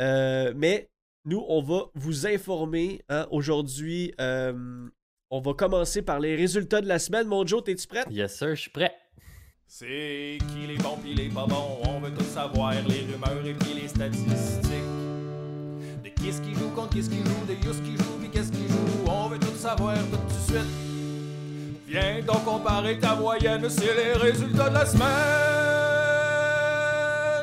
Euh, 0.00 0.52
mais 0.56 0.90
nous, 1.24 1.42
on 1.48 1.62
va 1.62 1.86
vous 1.94 2.26
informer. 2.26 3.00
hein. 3.08 3.26
Aujourd'hui, 3.30 4.12
euh, 4.20 4.86
on 5.30 5.40
va 5.40 5.54
commencer 5.54 6.02
par 6.02 6.20
les 6.20 6.36
résultats 6.36 6.80
de 6.80 6.86
la 6.88 6.98
semaine. 6.98 7.26
Mon 7.26 7.46
Joe, 7.46 7.64
t'es-tu 7.64 7.86
prêt? 7.86 8.04
Yes, 8.10 8.36
sir, 8.36 8.54
je 8.54 8.60
suis 8.62 8.70
prêt. 8.70 8.92
C'est 9.66 10.38
qui 10.52 10.66
les 10.66 10.76
bons 10.76 10.96
pis 11.02 11.14
les 11.14 11.28
pas 11.30 11.46
bons, 11.46 11.78
on 11.88 11.98
veut 12.00 12.12
tout 12.12 12.22
savoir, 12.24 12.72
les 12.86 13.00
rumeurs 13.10 13.44
et 13.46 13.54
puis 13.54 13.72
les 13.80 13.88
statistiques. 13.88 14.70
De 16.04 16.08
qui 16.10 16.32
ce 16.32 16.40
qui 16.42 16.54
joue 16.54 16.68
contre 16.70 16.90
qui 16.90 17.02
ce 17.02 17.08
qui 17.08 17.16
joue, 17.16 17.46
de 17.48 17.54
Yus 17.54 17.80
qui 17.82 17.96
joue 17.96 18.18
pis 18.22 18.28
qu'est-ce 18.30 18.52
qui 18.52 18.68
joue, 18.68 19.10
on 19.10 19.28
veut 19.28 19.38
tout 19.38 19.56
savoir 19.56 19.96
tout 19.96 20.18
de 20.18 20.32
suite. 20.52 20.70
Viens 21.88 22.20
donc 22.22 22.44
comparer 22.44 22.98
ta 22.98 23.14
moyenne, 23.16 23.68
c'est 23.70 23.94
les 23.96 24.12
résultats 24.12 24.68
de 24.68 24.74
la 24.74 24.84
semaine. 24.86 25.08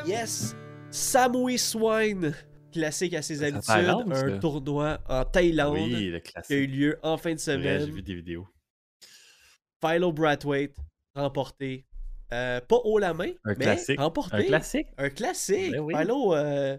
Yes! 0.06 0.54
Samui 0.90 1.58
Swine, 1.58 2.34
classique 2.72 3.14
à 3.14 3.22
ses 3.22 3.36
C'est 3.36 3.44
habitudes, 3.44 4.12
un 4.12 4.38
tournoi 4.38 4.98
en 5.08 5.24
Thaïlande 5.24 5.74
Oui, 5.74 6.10
le 6.10 6.18
qui 6.18 6.52
a 6.52 6.56
eu 6.56 6.66
lieu 6.66 6.98
en 7.02 7.16
fin 7.16 7.32
de 7.34 7.38
C'est 7.38 7.56
vrai, 7.56 7.74
j'ai 7.74 7.80
semaine. 7.82 7.94
vu 7.94 8.02
des 8.02 8.14
vidéos. 8.16 8.48
Philo 9.84 10.12
Brathwaite 10.12 10.76
remporté. 11.14 11.86
Euh, 12.32 12.60
pas 12.62 12.76
haut 12.84 12.98
la 12.98 13.12
main, 13.12 13.30
Un 13.44 13.50
mais 13.54 13.64
classique. 13.64 14.00
remporté. 14.00 14.36
Un 14.36 14.42
classique? 14.44 14.86
Un 14.96 15.10
classique. 15.10 15.72
Ben 15.72 15.80
oui. 15.80 15.94
Philo, 15.96 16.34
euh, 16.34 16.78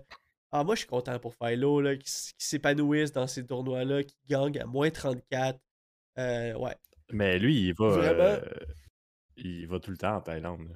ah, 0.52 0.64
moi 0.64 0.74
je 0.76 0.80
suis 0.80 0.88
content 0.88 1.20
pour 1.20 1.36
Philo 1.36 1.80
là, 1.82 1.96
qui, 1.96 2.04
qui 2.04 2.34
s'épanouisse 2.48 3.12
dans 3.12 3.28
ces 3.28 3.46
tournois-là, 3.46 4.04
qui 4.04 4.16
gagne 4.28 4.58
à 4.60 4.66
moins 4.66 4.90
34. 4.90 5.60
Euh, 6.18 6.54
ouais. 6.56 6.76
Mais 7.12 7.38
lui, 7.38 7.68
il 7.68 7.74
va. 7.76 7.88
Vraiment? 7.90 8.38
il 9.36 9.68
va 9.68 9.80
tout 9.80 9.92
le 9.92 9.98
temps 9.98 10.16
en 10.16 10.22
Thaïlande. 10.22 10.62
là. 10.70 10.76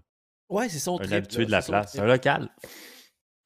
Ouais, 0.50 0.70
c'est 0.70 0.80
son 0.80 0.96
Un 1.00 1.04
trip. 1.04 1.14
habitué 1.14 1.40
là, 1.42 1.46
de 1.46 1.52
la 1.52 1.62
c'est 1.62 1.72
place. 1.72 1.90
trip. 1.92 2.02
Un 2.04 2.08
local. 2.08 2.50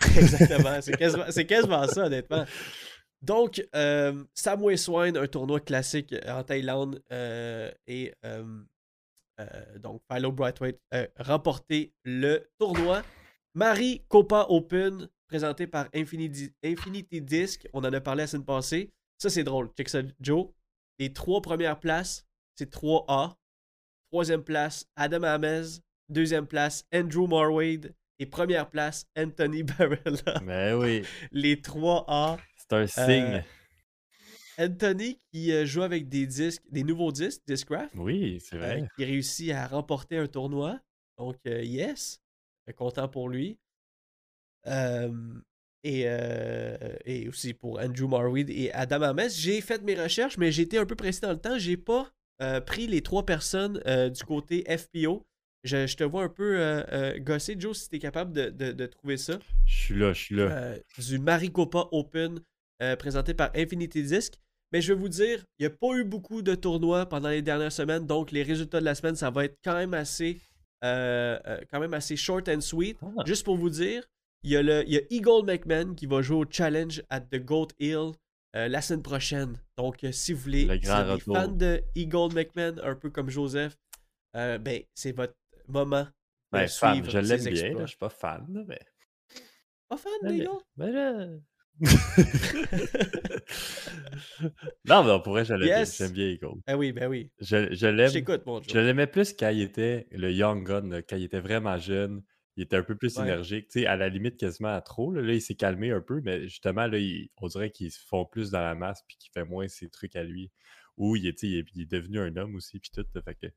Exactement. 0.17 0.81
C'est 0.81 0.97
quasiment, 0.97 1.25
quasiment 1.47 1.87
ça, 1.87 2.05
honnêtement. 2.05 2.45
Donc, 3.21 3.63
euh, 3.75 4.23
Samway 4.33 4.77
Swine, 4.77 5.15
un 5.17 5.27
tournoi 5.27 5.59
classique 5.59 6.15
en 6.27 6.43
Thaïlande, 6.43 7.01
euh, 7.11 7.71
et 7.85 8.13
euh, 8.25 8.63
euh, 9.39 9.79
donc 9.79 10.01
Philo 10.11 10.31
Brightweight 10.31 10.79
a 10.91 11.05
remporté 11.19 11.93
le 12.03 12.49
tournoi. 12.57 13.03
Marie 13.53 14.03
Copa 14.07 14.47
Open, 14.49 15.07
présenté 15.27 15.67
par 15.67 15.87
Infinity, 15.93 16.51
Infinity 16.63 17.21
Disc, 17.21 17.67
on 17.73 17.79
en 17.79 17.93
a 17.93 18.01
parlé 18.01 18.23
la 18.23 18.27
semaine 18.27 18.45
passée. 18.45 18.91
Ça, 19.17 19.29
c'est 19.29 19.43
drôle. 19.43 19.69
Check 19.77 19.89
ça, 19.89 20.01
Joe. 20.19 20.47
Les 20.97 21.13
trois 21.13 21.41
premières 21.41 21.79
places, 21.79 22.25
c'est 22.55 22.73
3A. 22.73 23.35
Troisième 24.11 24.43
place, 24.43 24.85
Adam 24.95 25.23
Amez. 25.23 25.79
Deuxième 26.09 26.47
place, 26.47 26.85
Andrew 26.93 27.27
Marwade. 27.27 27.93
Et 28.21 28.27
première 28.27 28.69
place, 28.69 29.07
Anthony 29.17 29.63
Barella. 29.79 30.39
Mais 30.43 30.73
oui, 30.73 31.01
Les 31.31 31.55
3A. 31.55 32.37
c'est 32.55 32.73
un 32.73 32.85
signe. 32.87 33.43
Anthony 34.59 35.19
qui 35.31 35.51
euh, 35.51 35.65
joue 35.65 35.81
avec 35.81 36.07
des 36.07 36.27
disques, 36.27 36.61
des 36.69 36.83
nouveaux 36.83 37.11
disques, 37.11 37.41
Discraft, 37.47 37.91
oui, 37.95 38.39
c'est 38.39 38.57
euh, 38.57 38.59
vrai. 38.59 38.87
qui 38.95 39.05
réussit 39.05 39.51
à 39.51 39.65
remporter 39.65 40.17
un 40.17 40.27
tournoi. 40.27 40.79
Donc, 41.17 41.37
euh, 41.47 41.63
yes, 41.63 42.21
Euh, 42.69 42.73
content 42.73 43.07
pour 43.07 43.27
lui. 43.27 43.57
Euh, 44.67 45.11
et, 45.83 46.03
euh, 46.05 46.77
et 47.05 47.27
aussi 47.27 47.55
pour 47.55 47.79
Andrew 47.79 48.07
Marweed 48.07 48.51
et 48.51 48.71
Adam 48.73 49.01
Ames. 49.01 49.29
J'ai 49.35 49.61
fait 49.61 49.81
mes 49.81 49.95
recherches, 49.99 50.37
mais 50.37 50.55
été 50.59 50.77
un 50.77 50.85
peu 50.85 50.95
pressé 50.95 51.21
dans 51.21 51.31
le 51.31 51.39
temps. 51.39 51.57
J'ai 51.57 51.77
pas 51.77 52.11
euh, 52.43 52.61
pris 52.61 52.85
les 52.85 53.01
trois 53.01 53.25
personnes 53.25 53.81
euh, 53.87 54.09
du 54.09 54.23
côté 54.23 54.63
FPO. 54.77 55.25
Je, 55.63 55.85
je 55.85 55.95
te 55.95 56.03
vois 56.03 56.23
un 56.23 56.29
peu 56.29 56.59
euh, 56.59 56.83
euh, 56.91 57.19
gosser, 57.19 57.55
Joe, 57.59 57.77
si 57.77 57.89
tu 57.89 57.95
es 57.97 57.99
capable 57.99 58.33
de, 58.33 58.49
de- 58.49 58.71
de 58.71 58.85
trouver 58.87 59.17
ça. 59.17 59.37
Je 59.65 59.75
suis 59.75 59.95
là, 59.95 60.11
je 60.13 60.19
suis 60.23 60.35
là. 60.35 60.43
Euh, 60.43 60.77
du 60.97 61.19
Maricopa 61.19 61.87
Open 61.91 62.39
euh, 62.81 62.95
présenté 62.95 63.33
par 63.35 63.51
Infinity 63.55 64.01
Disc. 64.03 64.33
Mais 64.73 64.81
je 64.81 64.93
vais 64.93 64.99
vous 64.99 65.09
dire, 65.09 65.43
il 65.59 65.63
n'y 65.63 65.67
a 65.67 65.69
pas 65.69 65.93
eu 65.97 66.03
beaucoup 66.03 66.41
de 66.41 66.55
tournois 66.55 67.05
pendant 67.05 67.29
les 67.29 67.41
dernières 67.41 67.73
semaines, 67.73 68.07
donc 68.07 68.31
les 68.31 68.41
résultats 68.41 68.79
de 68.79 68.85
la 68.85 68.95
semaine, 68.95 69.15
ça 69.15 69.29
va 69.29 69.43
être 69.45 69.57
quand 69.63 69.75
même 69.75 69.93
assez, 69.93 70.39
quand 70.81 71.79
même 71.79 71.93
assez 71.93 72.15
short 72.15 72.47
and 72.47 72.61
sweet. 72.61 72.97
Ah. 73.03 73.23
Juste 73.25 73.43
pour 73.43 73.57
vous 73.57 73.69
dire, 73.69 74.07
il 74.43 74.51
y, 74.51 74.55
a 74.55 74.63
le, 74.63 74.83
il 74.87 74.93
y 74.93 74.97
a 74.97 75.01
Eagle 75.09 75.45
McMahon 75.45 75.93
qui 75.93 76.05
va 76.05 76.21
jouer 76.21 76.37
au 76.37 76.45
Challenge 76.49 77.03
at 77.09 77.19
the 77.21 77.35
Goat 77.43 77.67
Hill 77.79 78.11
la 78.53 78.81
semaine 78.81 79.03
prochaine. 79.03 79.57
Donc, 79.77 80.05
si 80.11 80.33
vous 80.33 80.39
voulez, 80.41 80.65
Le 80.65 80.75
si 80.79 80.85
vous 80.87 80.91
êtes 80.93 81.23
fan 81.23 81.57
de 81.57 81.83
Eagle 81.95 82.33
McMahon, 82.33 82.75
un 82.81 82.95
peu 82.95 83.09
comme 83.09 83.29
Joseph, 83.29 83.75
ben, 84.33 84.81
c'est 84.95 85.11
votre 85.11 85.33
moment. 85.71 86.07
Ben, 86.51 86.67
fan, 86.67 87.03
je 87.09 87.17
l'aime 87.19 87.43
bien, 87.53 87.73
là, 87.73 87.81
je 87.81 87.89
suis 87.89 87.97
pas 87.97 88.09
fan, 88.09 88.45
mais. 88.67 88.79
Pas 89.89 89.97
fan 89.97 90.11
Mais- 90.23 90.31
d'Eagle? 90.33 90.49
mais 90.77 90.91
là- 90.91 91.27
non, 94.85 95.03
mais 95.03 95.11
on 95.11 95.21
pourrait, 95.21 95.45
je 95.45 95.53
l'aime 95.53 95.67
Yes. 95.67 95.97
bien. 95.97 96.05
J'aime 96.07 96.13
bien 96.15 96.27
Eagle. 96.27 96.61
Ben 96.67 96.75
oui, 96.75 96.91
ben 96.91 97.07
oui. 97.09 97.31
Je, 97.39 97.73
je 97.73 97.87
l'aime. 97.87 98.11
mon. 98.45 98.61
Je 98.61 98.79
l'aimais 98.79 99.07
plus 99.07 99.33
quand 99.33 99.49
il 99.49 99.61
était 99.61 100.07
le 100.11 100.31
Young 100.31 100.65
Gun, 100.67 100.87
là, 100.89 101.01
quand 101.01 101.15
il 101.15 101.23
était 101.23 101.39
vraiment 101.39 101.77
jeune. 101.77 102.21
Il 102.57 102.63
était 102.63 102.75
un 102.75 102.83
peu 102.83 102.95
plus 102.97 103.15
Ouais. 103.15 103.23
énergique, 103.23 103.69
tu 103.69 103.79
sais, 103.79 103.85
à 103.85 103.95
la 103.95 104.09
limite 104.09 104.35
quasiment 104.37 104.75
à 104.75 104.81
trop. 104.81 105.13
Là, 105.13 105.21
Là, 105.21 105.33
il 105.33 105.41
s'est 105.41 105.55
calmé 105.55 105.91
un 105.91 106.01
peu, 106.01 106.19
mais 106.21 106.43
justement, 106.49 106.85
là, 106.85 106.97
il- 106.97 107.29
on 107.37 107.47
dirait 107.47 107.71
qu'il 107.71 107.89
se 107.89 107.99
fond 108.05 108.25
plus 108.25 108.51
dans 108.51 108.59
la 108.59 108.75
masse 108.75 109.01
puis 109.07 109.15
qu'il 109.17 109.31
fait 109.31 109.45
moins 109.45 109.69
ses 109.69 109.89
trucs 109.89 110.17
à 110.17 110.23
lui. 110.23 110.51
Ou 110.97 111.15
il 111.15 111.25
est, 111.27 111.41
il 111.43 111.55
est, 111.59 111.65
il 111.73 111.83
est 111.83 111.91
devenu 111.91 112.19
un 112.19 112.35
homme 112.35 112.55
aussi, 112.55 112.77
puis 112.79 112.91
tout. 112.93 113.05
fait 113.23 113.35
que 113.35 113.47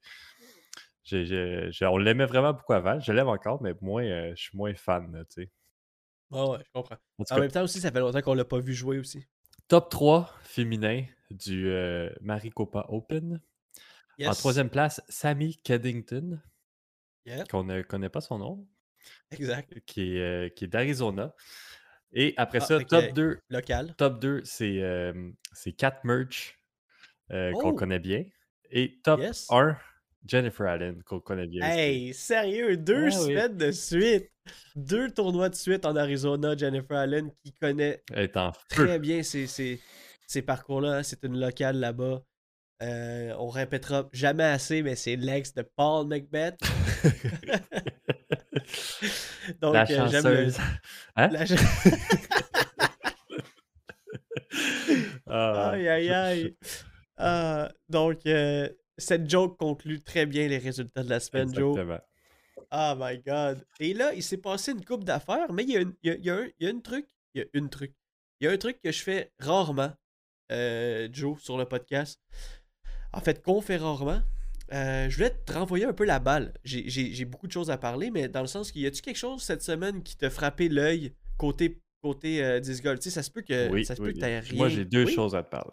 on 1.83 1.99
l'aimait 1.99 2.27
vraiment 2.27 2.53
beaucoup 2.53 2.73
avant. 2.73 3.01
Je 3.01 3.13
l'aime 3.13 3.29
encore, 3.29 3.63
mais 3.63 3.75
moins, 3.81 4.05
euh, 4.05 4.31
je 4.37 4.43
suis 4.43 4.57
moins 4.57 4.75
fan, 4.75 5.25
tu 5.31 5.43
sais. 5.45 5.51
Ouais, 6.31 6.43
ouais, 6.49 6.59
je 6.65 6.71
comprends. 6.73 6.97
En 7.31 7.39
même 7.39 7.51
temps 7.51 7.63
aussi, 7.63 7.81
ça 7.81 7.91
fait 7.91 8.01
longtemps 8.01 8.21
qu'on 8.23 8.35
l'a 8.35 8.45
pas 8.45 8.59
vu 8.61 8.75
jouer 8.75 8.99
aussi. 8.99 9.25
top 9.69 9.91
3 9.91 10.31
féminin 10.43 11.05
du 11.31 11.69
euh, 11.69 12.11
Maricopa 12.21 12.87
Open. 12.89 13.41
En 14.25 14.35
troisième 14.35 14.71
place, 14.71 15.03
Sammy 15.09 15.59
Keddington, 15.59 16.41
Yeah, 17.27 17.47
qu'on 17.51 17.65
ne 17.65 17.81
connaît 17.83 18.11
pas 18.11 18.21
son 18.21 18.39
nom. 18.39 18.69
exact. 19.31 19.75
qui 19.87 20.17
est, 20.17 20.21
euh, 20.21 20.49
qui 20.49 20.65
est 20.65 20.69
d'Arizona. 20.69 21.35
Et 22.13 22.35
après 22.37 22.61
Ah, 22.61 22.67
ça, 22.67 22.81
top 22.81 23.15
2, 23.15 23.41
Local. 23.49 23.97
top 23.97 24.21
2 24.21 24.43
c'est 24.45 24.81
euh, 24.83 25.33
Cat 25.79 26.01
Merch, 26.05 26.59
qu'on 27.59 27.73
Oh! 27.73 27.75
connaît 27.75 28.01
bien. 28.01 28.25
Et 28.71 29.01
top 29.03 29.23
Yes. 29.23 29.49
1, 29.51 29.77
Jennifer 30.27 30.67
Allen, 30.67 31.03
qu'on 31.03 31.21
connaît 31.21 31.47
bien. 31.47 31.67
aussi. 31.69 31.79
Hey, 31.79 32.15
sérieux, 32.15 32.77
deux 32.77 33.09
Ah 33.13 33.21
oui. 33.21 33.23
semaines 33.27 33.57
de 33.57 33.71
suite. 33.73 34.31
Deux 34.77 35.11
tournois 35.11 35.49
de 35.49 35.55
suite 35.55 35.87
en 35.87 35.97
Arizona. 35.97 36.57
Jennifer 36.57 36.97
Allen 36.99 37.31
qui 37.43 37.53
connaît 37.53 38.03
feu. 38.13 38.29
très 38.69 38.99
bien 38.99 39.23
ces, 39.23 39.47
ces, 39.47 39.81
ces 40.27 40.43
parcours-là. 40.43 40.99
hein. 40.99 41.03
C'est 41.03 41.25
une 41.25 41.39
locale 41.39 41.79
là-bas. 41.79 42.23
Euh, 42.83 43.33
on 43.39 43.49
répétera 43.49 44.09
jamais 44.13 44.43
assez, 44.45 44.83
mais 44.83 44.97
c'est 44.97 45.17
l'ex 45.17 45.55
de 45.55 45.63
Paul 45.77 46.07
Macbeth. 46.09 46.59
Donc, 49.61 49.75
La 49.75 49.83
euh, 49.83 49.87
j'aime 49.87 50.05
le- 50.05 50.11
chanceuse. 50.11 50.59
Hein? 51.17 51.29
la- 51.29 51.45
Ah, 55.27 55.71
Aïe, 55.71 55.89
aïe, 55.89 56.11
aïe. 56.11 56.57
Ah, 57.17 57.71
donc, 57.89 58.19
euh, 58.27 58.69
cette 58.99 59.29
joke 59.29 59.59
conclut 59.59 60.01
très 60.03 60.27
bien 60.27 60.47
les 60.49 60.59
résultats 60.59 61.03
de 61.03 61.09
la 61.11 61.21
semaine, 61.21 61.53
Joe. 61.55 61.79
Exactement. 61.79 62.01
Oh 62.73 62.95
my 62.99 63.19
god. 63.19 63.65
Et 63.81 63.95
là, 63.95 64.13
il 64.15 64.23
s'est 64.23 64.37
passé 64.39 64.73
une 64.73 64.85
coupe 64.85 65.05
d'affaires, 65.05 65.53
mais 65.53 65.63
il 65.65 65.71
y 65.71 65.77
a, 65.77 65.81
une, 65.81 65.95
il 66.03 66.11
y 66.11 66.13
a- 66.13 66.17
il 66.17 66.25
y 66.25 66.31
a 66.31 66.37
un, 66.37 66.45
il 66.59 66.65
y 66.65 66.67
a 66.67 66.71
une 66.71 66.83
truc. 66.83 67.07
Il 67.35 67.41
y 67.41 67.45
a 67.45 67.47
une 67.55 67.69
truc. 67.69 67.93
Il 68.41 68.45
y 68.45 68.49
a 68.49 68.53
un 68.53 68.57
truc 68.57 68.81
que 68.83 68.91
je 68.93 69.03
fais 69.03 69.33
rarement, 69.39 69.93
euh, 70.53 71.09
Joe, 71.13 71.41
sur 71.43 71.57
le 71.59 71.65
podcast. 71.65 72.21
En 73.13 73.21
fait, 73.21 73.43
qu'on 73.43 73.61
fait 73.61 73.77
rarement. 73.77 74.21
Euh, 74.73 75.09
je 75.11 75.17
voulais 75.17 75.31
te 75.31 75.53
renvoyer 75.53 75.85
un 75.85 75.93
peu 75.93 76.05
la 76.05 76.19
balle. 76.19 76.55
J'ai- 76.65 77.25
beaucoup 77.27 77.47
de 77.47 77.53
choses 77.53 77.71
à 77.71 77.77
parler, 77.77 78.11
mais 78.11 78.29
dans 78.29 78.41
le 78.41 78.47
sens 78.47 78.73
qu'il 78.73 78.83
y 78.83 78.87
a-tu 78.87 79.03
quelque 79.03 79.17
chose 79.19 79.43
cette 79.43 79.63
semaine 79.63 80.03
qui 80.03 80.17
t'a 80.17 80.31
frappé 80.31 80.69
l'œil 80.69 81.13
côté 81.37 81.81
côté 82.03 82.43
euh, 82.43 82.61
disc 82.61 82.83
golf? 82.83 82.99
Tu 83.01 83.05
sais, 83.05 83.11
ça 83.15 83.23
se 83.23 83.31
peut 83.31 83.43
que 83.43 83.69
Oui, 83.71 83.85
ça 83.85 83.95
se 83.95 84.03
oui. 84.03 84.13
peut 84.15 84.21
que 84.21 84.25
rien. 84.25 84.43
Moi, 84.55 84.69
j'ai 84.69 84.85
deux 84.85 85.05
Oui? 85.05 85.13
choses 85.13 85.35
à 85.35 85.43
te 85.43 85.51
parler. 85.51 85.71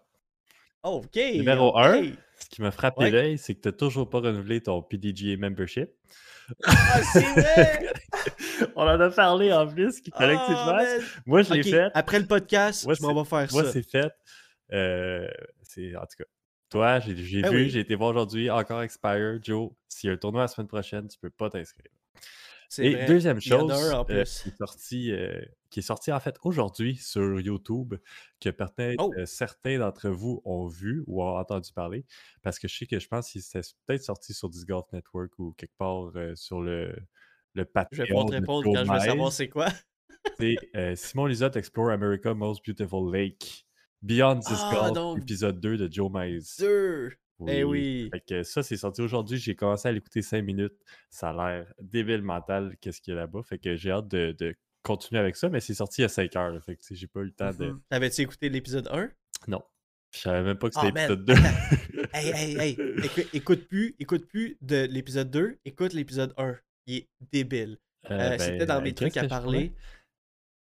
Oh, 0.83 1.01
ok. 1.05 1.15
Numéro 1.35 1.69
ok. 1.69 1.77
un. 1.77 2.11
Ce 2.39 2.49
qui 2.49 2.61
m'a 2.61 2.71
frappé 2.71 3.03
Ouais. 3.03 3.11
l'œil, 3.11 3.37
c'est 3.37 3.53
que 3.55 3.61
tu 3.61 3.67
n'as 3.67 3.71
toujours 3.73 4.09
pas 4.09 4.19
renouvelé 4.19 4.61
ton 4.61 4.81
PDGA 4.81 5.37
membership. 5.37 5.89
Ah, 6.65 7.01
c'est 7.13 7.19
vrai! 7.21 7.93
On 8.75 8.81
en 8.81 8.99
a 8.99 9.09
parlé 9.11 9.53
en 9.53 9.67
plus 9.67 10.01
qu'il 10.01 10.11
fallait 10.13 10.35
que 10.35 10.45
tu 10.47 10.53
Ah, 10.55 10.77
fasses. 10.79 11.03
Moi, 11.25 11.43
je 11.43 11.53
l'ai 11.53 11.63
fait. 11.63 11.89
Après 11.93 12.19
le 12.19 12.25
podcast, 12.25 12.83
Moi, 12.85 12.95
je 12.95 13.01
m'en 13.03 13.13
vais 13.13 13.29
faire 13.29 13.47
Moi, 13.53 13.63
ça. 13.63 13.71
c'est 13.71 13.87
fait. 13.89 14.11
Euh, 14.73 15.27
c'est, 15.61 15.95
en 15.95 16.01
tout 16.01 16.17
cas, 16.17 16.25
toi, 16.69 16.99
j'ai, 16.99 17.15
j'ai 17.15 17.41
Ben 17.41 17.51
vu, 17.51 17.57
oui. 17.63 17.69
j'ai 17.69 17.79
été 17.81 17.95
voir 17.95 18.09
aujourd'hui, 18.09 18.49
encore 18.49 18.81
expire. 18.81 19.37
Joe, 19.41 19.69
s'il 19.87 20.07
y 20.07 20.11
a 20.11 20.13
un 20.13 20.17
tournoi 20.17 20.41
la 20.41 20.47
semaine 20.47 20.67
prochaine, 20.67 21.07
tu 21.07 21.17
peux 21.19 21.29
pas 21.29 21.49
t'inscrire. 21.49 21.91
Et 22.79 23.05
deuxième 23.05 23.41
chose, 23.41 23.71
euh, 23.71 24.03
qui, 24.05 24.49
est 24.49 24.57
sorti, 24.57 25.11
euh, 25.11 25.41
qui 25.69 25.79
est 25.79 25.83
sorti 25.83 26.11
en 26.11 26.19
fait 26.19 26.37
aujourd'hui 26.43 26.95
sur 26.95 27.39
YouTube, 27.39 27.95
que 28.39 28.49
peut-être 28.49 28.99
oh! 28.99 29.13
euh, 29.17 29.25
certains 29.25 29.79
d'entre 29.79 30.09
vous 30.09 30.41
ont 30.45 30.67
vu 30.67 31.03
ou 31.07 31.23
ont 31.23 31.37
entendu 31.37 31.71
parler, 31.73 32.05
parce 32.41 32.59
que 32.59 32.67
je 32.67 32.77
sais 32.77 32.85
que 32.85 32.99
je 32.99 33.07
pense 33.07 33.31
qu'il 33.31 33.41
s'est 33.41 33.61
peut-être 33.85 34.03
sorti 34.03 34.33
sur 34.33 34.49
Disgolf 34.49 34.85
Network 34.93 35.37
ou 35.39 35.53
quelque 35.57 35.75
part 35.77 36.11
sur 36.35 36.61
le, 36.61 36.95
le 37.53 37.65
Patreon. 37.65 38.05
Je 38.05 38.13
vais 38.13 38.25
te 38.25 38.31
répondre 38.31 38.63
quand 38.63 38.85
je 38.85 38.91
veux 38.91 38.99
savoir 38.99 39.31
c'est 39.31 39.49
quoi. 39.49 39.67
c'est 40.39 40.55
Simon 40.95 41.25
Lisotte 41.25 41.55
Explore 41.57 41.89
America 41.89 42.33
Most 42.33 42.65
Beautiful 42.65 43.11
Lake. 43.11 43.65
Beyond 44.01 44.39
ah, 44.45 44.49
Discord, 44.49 44.97
ah, 44.97 45.13
épisode 45.21 45.59
2 45.59 45.77
de 45.77 45.91
Joe 45.91 46.11
Mays. 46.11 46.57
2! 46.57 47.11
Eh 47.47 47.63
oui. 47.63 48.09
Fait 48.11 48.21
que 48.21 48.43
ça, 48.43 48.63
c'est 48.63 48.77
sorti 48.77 49.01
aujourd'hui. 49.01 49.37
J'ai 49.37 49.55
commencé 49.55 49.87
à 49.87 49.91
l'écouter 49.91 50.21
5 50.21 50.41
minutes. 50.41 50.77
Ça 51.09 51.29
a 51.29 51.33
l'air 51.33 51.73
débile 51.81 52.21
mental, 52.21 52.75
qu'est-ce 52.81 53.01
qu'il 53.01 53.13
y 53.13 53.17
a 53.17 53.21
là-bas. 53.21 53.41
Fait 53.43 53.59
que 53.59 53.75
j'ai 53.75 53.91
hâte 53.91 54.07
de, 54.07 54.35
de, 54.37 54.55
continuer 54.83 55.19
avec 55.19 55.35
ça, 55.35 55.49
mais 55.49 55.59
c'est 55.59 55.73
sorti 55.73 56.03
à 56.03 56.09
5 56.09 56.35
heures. 56.35 56.63
Fait 56.63 56.75
que 56.75 56.81
j'ai 56.89 57.07
pas 57.07 57.21
eu 57.21 57.25
le 57.25 57.31
temps 57.31 57.51
de. 57.51 57.71
Mm-hmm. 57.71 57.79
T'avais-tu 57.89 58.21
écouté 58.21 58.49
l'épisode 58.49 58.87
1 58.91 59.09
Non. 59.47 59.61
Je 60.13 60.19
savais 60.19 60.43
même 60.43 60.57
pas 60.57 60.69
que 60.69 60.75
ah, 60.77 60.81
c'était 60.85 60.99
l'épisode 60.99 61.25
2. 61.25 61.33
hey, 62.13 62.29
hey, 62.29 62.57
hey. 62.57 62.77
Écoute, 63.33 63.67
plus, 63.67 63.95
écoute 63.99 64.27
plus 64.27 64.57
de 64.61 64.85
l'épisode 64.91 65.31
2, 65.31 65.59
écoute 65.63 65.93
l'épisode 65.93 66.33
1. 66.37 66.55
Il 66.87 66.95
est 66.97 67.09
débile. 67.31 67.77
Euh, 68.09 68.19
euh, 68.19 68.37
c'était 68.37 68.57
ben, 68.59 68.65
dans 68.65 68.81
mes 68.81 68.89
euh, 68.89 68.93
trucs 68.93 69.17
à 69.17 69.27
parler. 69.27 69.73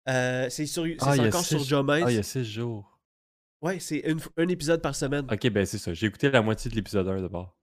C'est 0.06 0.66
sur, 0.66 0.86
ah, 1.00 1.16
encore 1.20 1.46
sur 1.46 1.64
Jomez. 1.64 2.02
Ah, 2.04 2.12
il 2.12 2.16
y 2.16 2.20
a 2.20 2.24
6 2.24 2.40
ah, 2.40 2.44
jours. 2.44 2.97
Ouais, 3.62 3.80
c'est 3.80 4.00
une- 4.00 4.20
un 4.38 4.48
épisode 4.48 4.82
par 4.82 4.96
semaine. 4.96 5.26
Ok, 5.32 5.50
ben 5.50 5.66
c'est 5.66 5.78
ça. 5.80 5.94
J'ai 5.94 6.08
écouté 6.08 6.30
la 6.30 6.42
moitié 6.42 6.70
de 6.70 6.76
l'épisode 6.76 7.08
1 7.08 7.22
d'abord. 7.22 7.56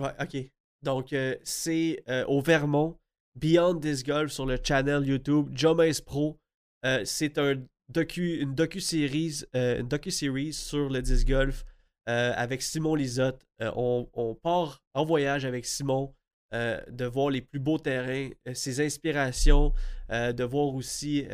Ouais, 0.00 0.12
ok. 0.20 0.50
Donc, 0.82 1.12
euh, 1.12 1.36
c'est 1.44 2.02
euh, 2.08 2.24
au 2.26 2.40
Vermont, 2.40 2.96
Beyond 3.34 3.74
Disc 3.74 4.06
Golf 4.06 4.32
sur 4.32 4.46
le 4.46 4.58
channel 4.62 5.06
YouTube, 5.06 5.50
Mace 5.76 6.00
Pro. 6.00 6.38
Euh, 6.86 7.02
c'est 7.04 7.36
un 7.36 7.62
docu, 7.90 8.40
une 8.40 8.54
docu-série 8.54 9.42
docu-série 9.84 10.52
sur 10.54 10.88
le 10.88 11.02
disc 11.02 11.26
golf 11.28 11.64
avec 12.06 12.62
Simon 12.62 12.94
Lisotte. 12.96 13.40
On, 13.60 14.08
on 14.14 14.34
part 14.34 14.82
en 14.94 15.04
voyage 15.04 15.44
avec 15.44 15.64
Simon, 15.66 16.12
de 16.52 17.04
voir 17.04 17.30
les 17.30 17.40
plus 17.42 17.60
beaux 17.60 17.78
terrains, 17.78 18.30
ses 18.54 18.84
inspirations, 18.84 19.72
de 20.08 20.42
voir 20.44 20.74
aussi 20.74 21.24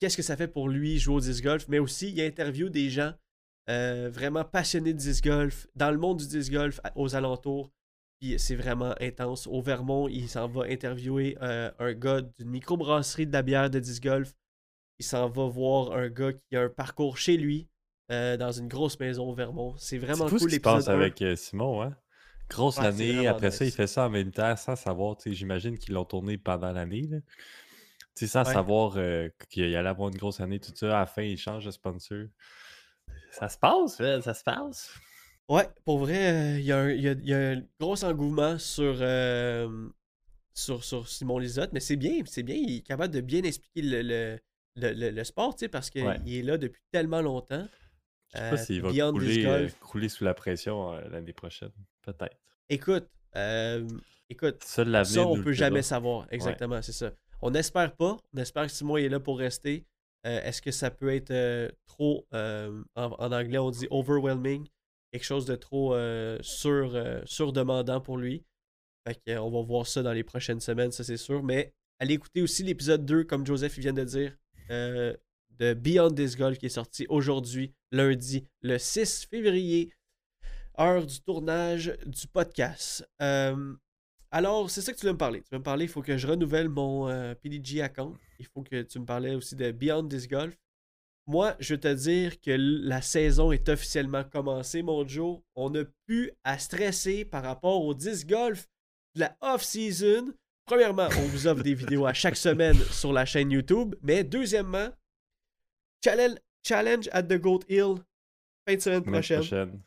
qu'est-ce 0.00 0.16
que 0.16 0.22
ça 0.22 0.36
fait 0.36 0.48
pour 0.48 0.68
lui 0.68 0.98
jouer 0.98 1.16
au 1.16 1.20
disc 1.20 1.42
golf, 1.42 1.66
mais 1.68 1.78
aussi 1.78 2.10
il 2.10 2.20
interview 2.20 2.68
des 2.68 2.90
gens 2.90 3.12
euh, 3.68 4.08
vraiment 4.12 4.44
passionnés 4.44 4.92
de 4.92 4.98
disc 4.98 5.24
golf, 5.24 5.66
dans 5.74 5.90
le 5.90 5.98
monde 5.98 6.18
du 6.18 6.26
disc 6.26 6.52
golf, 6.52 6.80
aux 6.94 7.16
alentours. 7.16 7.70
Puis 8.20 8.38
c'est 8.38 8.54
vraiment 8.54 8.94
intense. 9.00 9.46
Au 9.46 9.60
Vermont, 9.60 10.08
il 10.08 10.28
s'en 10.28 10.48
va 10.48 10.64
interviewer 10.64 11.36
euh, 11.42 11.70
un 11.78 11.92
gars 11.92 12.22
d'une 12.22 12.48
microbrasserie 12.48 13.26
de 13.26 13.32
la 13.32 13.42
bière 13.42 13.68
de 13.68 13.78
disc 13.78 14.02
golf. 14.02 14.32
Il 14.98 15.04
s'en 15.04 15.28
va 15.28 15.46
voir 15.48 15.92
un 15.92 16.08
gars 16.08 16.32
qui 16.32 16.56
a 16.56 16.62
un 16.62 16.68
parcours 16.68 17.18
chez 17.18 17.36
lui, 17.36 17.68
euh, 18.10 18.36
dans 18.36 18.52
une 18.52 18.68
grosse 18.68 18.98
maison 19.00 19.28
au 19.28 19.34
Vermont. 19.34 19.74
C'est 19.76 19.98
vraiment 19.98 20.28
C'est 20.28 20.30
cool 20.30 20.40
ce 20.40 20.46
qui 20.46 20.54
se 20.54 20.60
passe 20.60 20.88
avec 20.88 21.22
Simon, 21.36 21.82
hein? 21.82 21.96
Grosse 22.48 22.78
Ouais, 22.78 22.92
c'est 22.92 23.10
année, 23.10 23.26
après 23.26 23.50
ça, 23.50 23.64
il 23.64 23.72
fait 23.72 23.88
ça 23.88 24.06
en 24.06 24.10
même 24.10 24.30
temps 24.30 24.54
sans 24.56 24.76
savoir, 24.76 25.16
tu 25.16 25.30
sais, 25.30 25.34
j'imagine 25.34 25.76
qu'ils 25.76 25.94
l'ont 25.94 26.04
tourné 26.04 26.38
pendant 26.38 26.70
l'année, 26.70 27.10
sais, 28.20 28.26
sans 28.26 28.44
Ouais. 28.44 28.52
savoir 28.52 28.96
euh, 28.96 29.28
qu'il 29.50 29.62
allait 29.76 29.88
avoir 29.88 30.08
une 30.08 30.16
grosse 30.16 30.40
année, 30.40 30.60
tout 30.60 30.72
ça, 30.74 30.96
à 30.96 31.00
la 31.00 31.06
fin, 31.06 31.22
il 31.22 31.36
change 31.38 31.64
de 31.64 31.70
sponsor. 31.70 32.26
Ça 33.30 33.48
se 33.48 33.56
passe, 33.58 33.96
ça 33.98 34.34
se 34.34 34.42
passe. 34.42 34.90
Ouais, 35.48 35.68
pour 35.84 35.98
vrai, 35.98 36.56
euh, 36.56 36.58
il 36.58 36.64
y, 36.64 36.72
a 36.72 36.92
y 36.92 37.08
a- 37.08 37.12
il 37.12 37.28
y 37.28 37.34
a 37.34 37.50
un 37.50 37.62
gros 37.78 38.04
engouement 38.04 38.58
sur, 38.58 38.96
euh, 39.00 39.88
sur, 40.54 40.84
sur 40.84 41.08
Simon 41.08 41.38
Lisotte, 41.38 41.72
mais 41.72 41.80
c'est 41.80 41.96
bien, 41.96 42.22
c'est 42.26 42.42
bien, 42.42 42.56
il 42.56 42.78
est 42.78 42.82
capable 42.82 43.14
de 43.14 43.20
bien 43.20 43.42
expliquer 43.44 43.82
le, 43.82 44.02
le, 44.02 45.10
le, 45.10 45.24
sport, 45.24 45.54
tu 45.54 45.60
sais, 45.60 45.68
parce 45.68 45.90
qu'il 45.90 46.02
Ouais. 46.04 46.18
est 46.26 46.42
là 46.42 46.58
depuis 46.58 46.82
tellement 46.92 47.22
longtemps. 47.22 47.66
Je 48.34 48.38
sais 48.38 48.48
pas 48.50 48.56
s'il 48.56 48.82
va 48.82 48.92
couler, 49.90 50.08
sous 50.08 50.24
la 50.24 50.34
pression 50.34 50.92
l'année 51.10 51.32
prochaine. 51.32 51.70
Peut-être. 52.02 52.36
Écoute, 52.68 53.08
écoute, 54.28 54.62
Seul 54.64 55.04
ça, 55.04 55.20
on 55.26 55.36
peut 55.36 55.52
jamais 55.52 55.82
savoir, 55.82 56.26
exactement, 56.30 56.82
c'est 56.82 56.92
ça. 56.92 57.12
On 57.42 57.50
n'espère 57.50 57.94
pas, 57.94 58.16
on 58.32 58.38
espère 58.38 58.66
que 58.66 58.72
Simon 58.72 58.96
est 58.96 59.08
là 59.08 59.20
pour 59.20 59.38
rester. 59.38 59.86
Euh, 60.26 60.40
Est-ce 60.42 60.60
que 60.60 60.70
ça 60.70 60.90
peut 60.90 61.14
être 61.14 61.30
euh, 61.30 61.68
trop, 61.86 62.26
euh, 62.34 62.82
en, 62.94 63.32
anglais 63.32 63.58
on 63.58 63.70
dit 63.70 63.86
overwhelming, 63.90 64.66
quelque 65.12 65.24
chose 65.24 65.46
de 65.46 65.54
trop 65.54 65.96
sur, 66.40 67.22
surdemandant 67.24 68.00
pour 68.00 68.18
lui? 68.18 68.44
Fait 69.06 69.38
on 69.38 69.50
va 69.50 69.62
voir 69.62 69.86
ça 69.86 70.02
dans 70.02 70.12
les 70.12 70.24
prochaines 70.24 70.60
semaines, 70.60 70.90
ça 70.90 71.04
c'est 71.04 71.16
sûr. 71.16 71.42
Mais 71.42 71.72
allez 72.00 72.14
écouter 72.14 72.42
aussi 72.42 72.64
l'épisode 72.64 73.06
2, 73.06 73.24
comme 73.24 73.46
Joseph 73.46 73.78
vient 73.78 73.92
de 73.92 74.04
dire, 74.04 74.36
de 74.68 75.74
Beyond 75.74 76.10
This 76.10 76.36
Golf 76.36 76.58
qui 76.58 76.66
est 76.66 76.70
sorti 76.70 77.06
aujourd'hui, 77.08 77.72
lundi, 77.92 78.44
le 78.62 78.78
6 78.78 79.26
février, 79.30 79.92
heure 80.78 81.06
du 81.06 81.20
tournage 81.20 81.96
du 82.04 82.26
podcast. 82.26 83.08
Alors, 84.30 84.70
c'est 84.70 84.80
ça 84.82 84.92
que 84.92 84.98
tu 84.98 85.06
veux 85.06 85.12
me 85.12 85.18
parler. 85.18 85.40
Tu 85.42 85.48
veux 85.52 85.58
me 85.58 85.62
parler, 85.64 85.84
il 85.84 85.90
faut 85.90 86.02
que 86.02 86.16
je 86.16 86.26
renouvelle 86.26 86.68
mon 86.68 87.08
euh, 87.08 87.34
PDG 87.34 87.80
account. 87.80 88.14
Il 88.38 88.46
faut 88.46 88.62
que 88.62 88.82
tu 88.82 88.98
me 88.98 89.04
parlais 89.06 89.34
aussi 89.34 89.54
de 89.56 89.70
Beyond 89.70 90.08
This 90.08 90.28
Golf. 90.28 90.54
Moi, 91.28 91.56
je 91.58 91.74
veux 91.74 91.80
te 91.80 91.92
dire 91.92 92.40
que 92.40 92.52
la 92.56 93.02
saison 93.02 93.50
est 93.50 93.68
officiellement 93.68 94.22
commencée, 94.24 94.82
mon 94.82 95.06
Joe. 95.06 95.40
On 95.56 95.70
n'a 95.70 95.82
plus 96.06 96.30
à 96.44 96.58
stresser 96.58 97.24
par 97.24 97.42
rapport 97.42 97.84
au 97.84 97.94
disc 97.94 98.28
golf 98.28 98.68
de 99.14 99.20
la 99.20 99.36
off-season. 99.40 100.32
Premièrement, 100.66 101.08
on 101.18 101.22
vous 101.28 101.46
offre 101.46 101.62
des 101.62 101.74
vidéos 101.74 102.06
à 102.06 102.12
chaque 102.12 102.36
semaine 102.36 102.76
sur 102.92 103.12
la 103.12 103.24
chaîne 103.24 103.50
YouTube. 103.50 103.94
Mais 104.02 104.22
deuxièmement, 104.22 104.88
challenge, 106.04 106.36
challenge 106.64 107.08
at 107.12 107.24
the 107.24 107.38
Goat 107.40 107.60
Hill, 107.68 107.96
fin 108.68 108.74
de 108.76 108.80
semaine 108.80 109.02
Semaine 109.04 109.12
prochaine. 109.12 109.38
prochaine. 109.38 109.82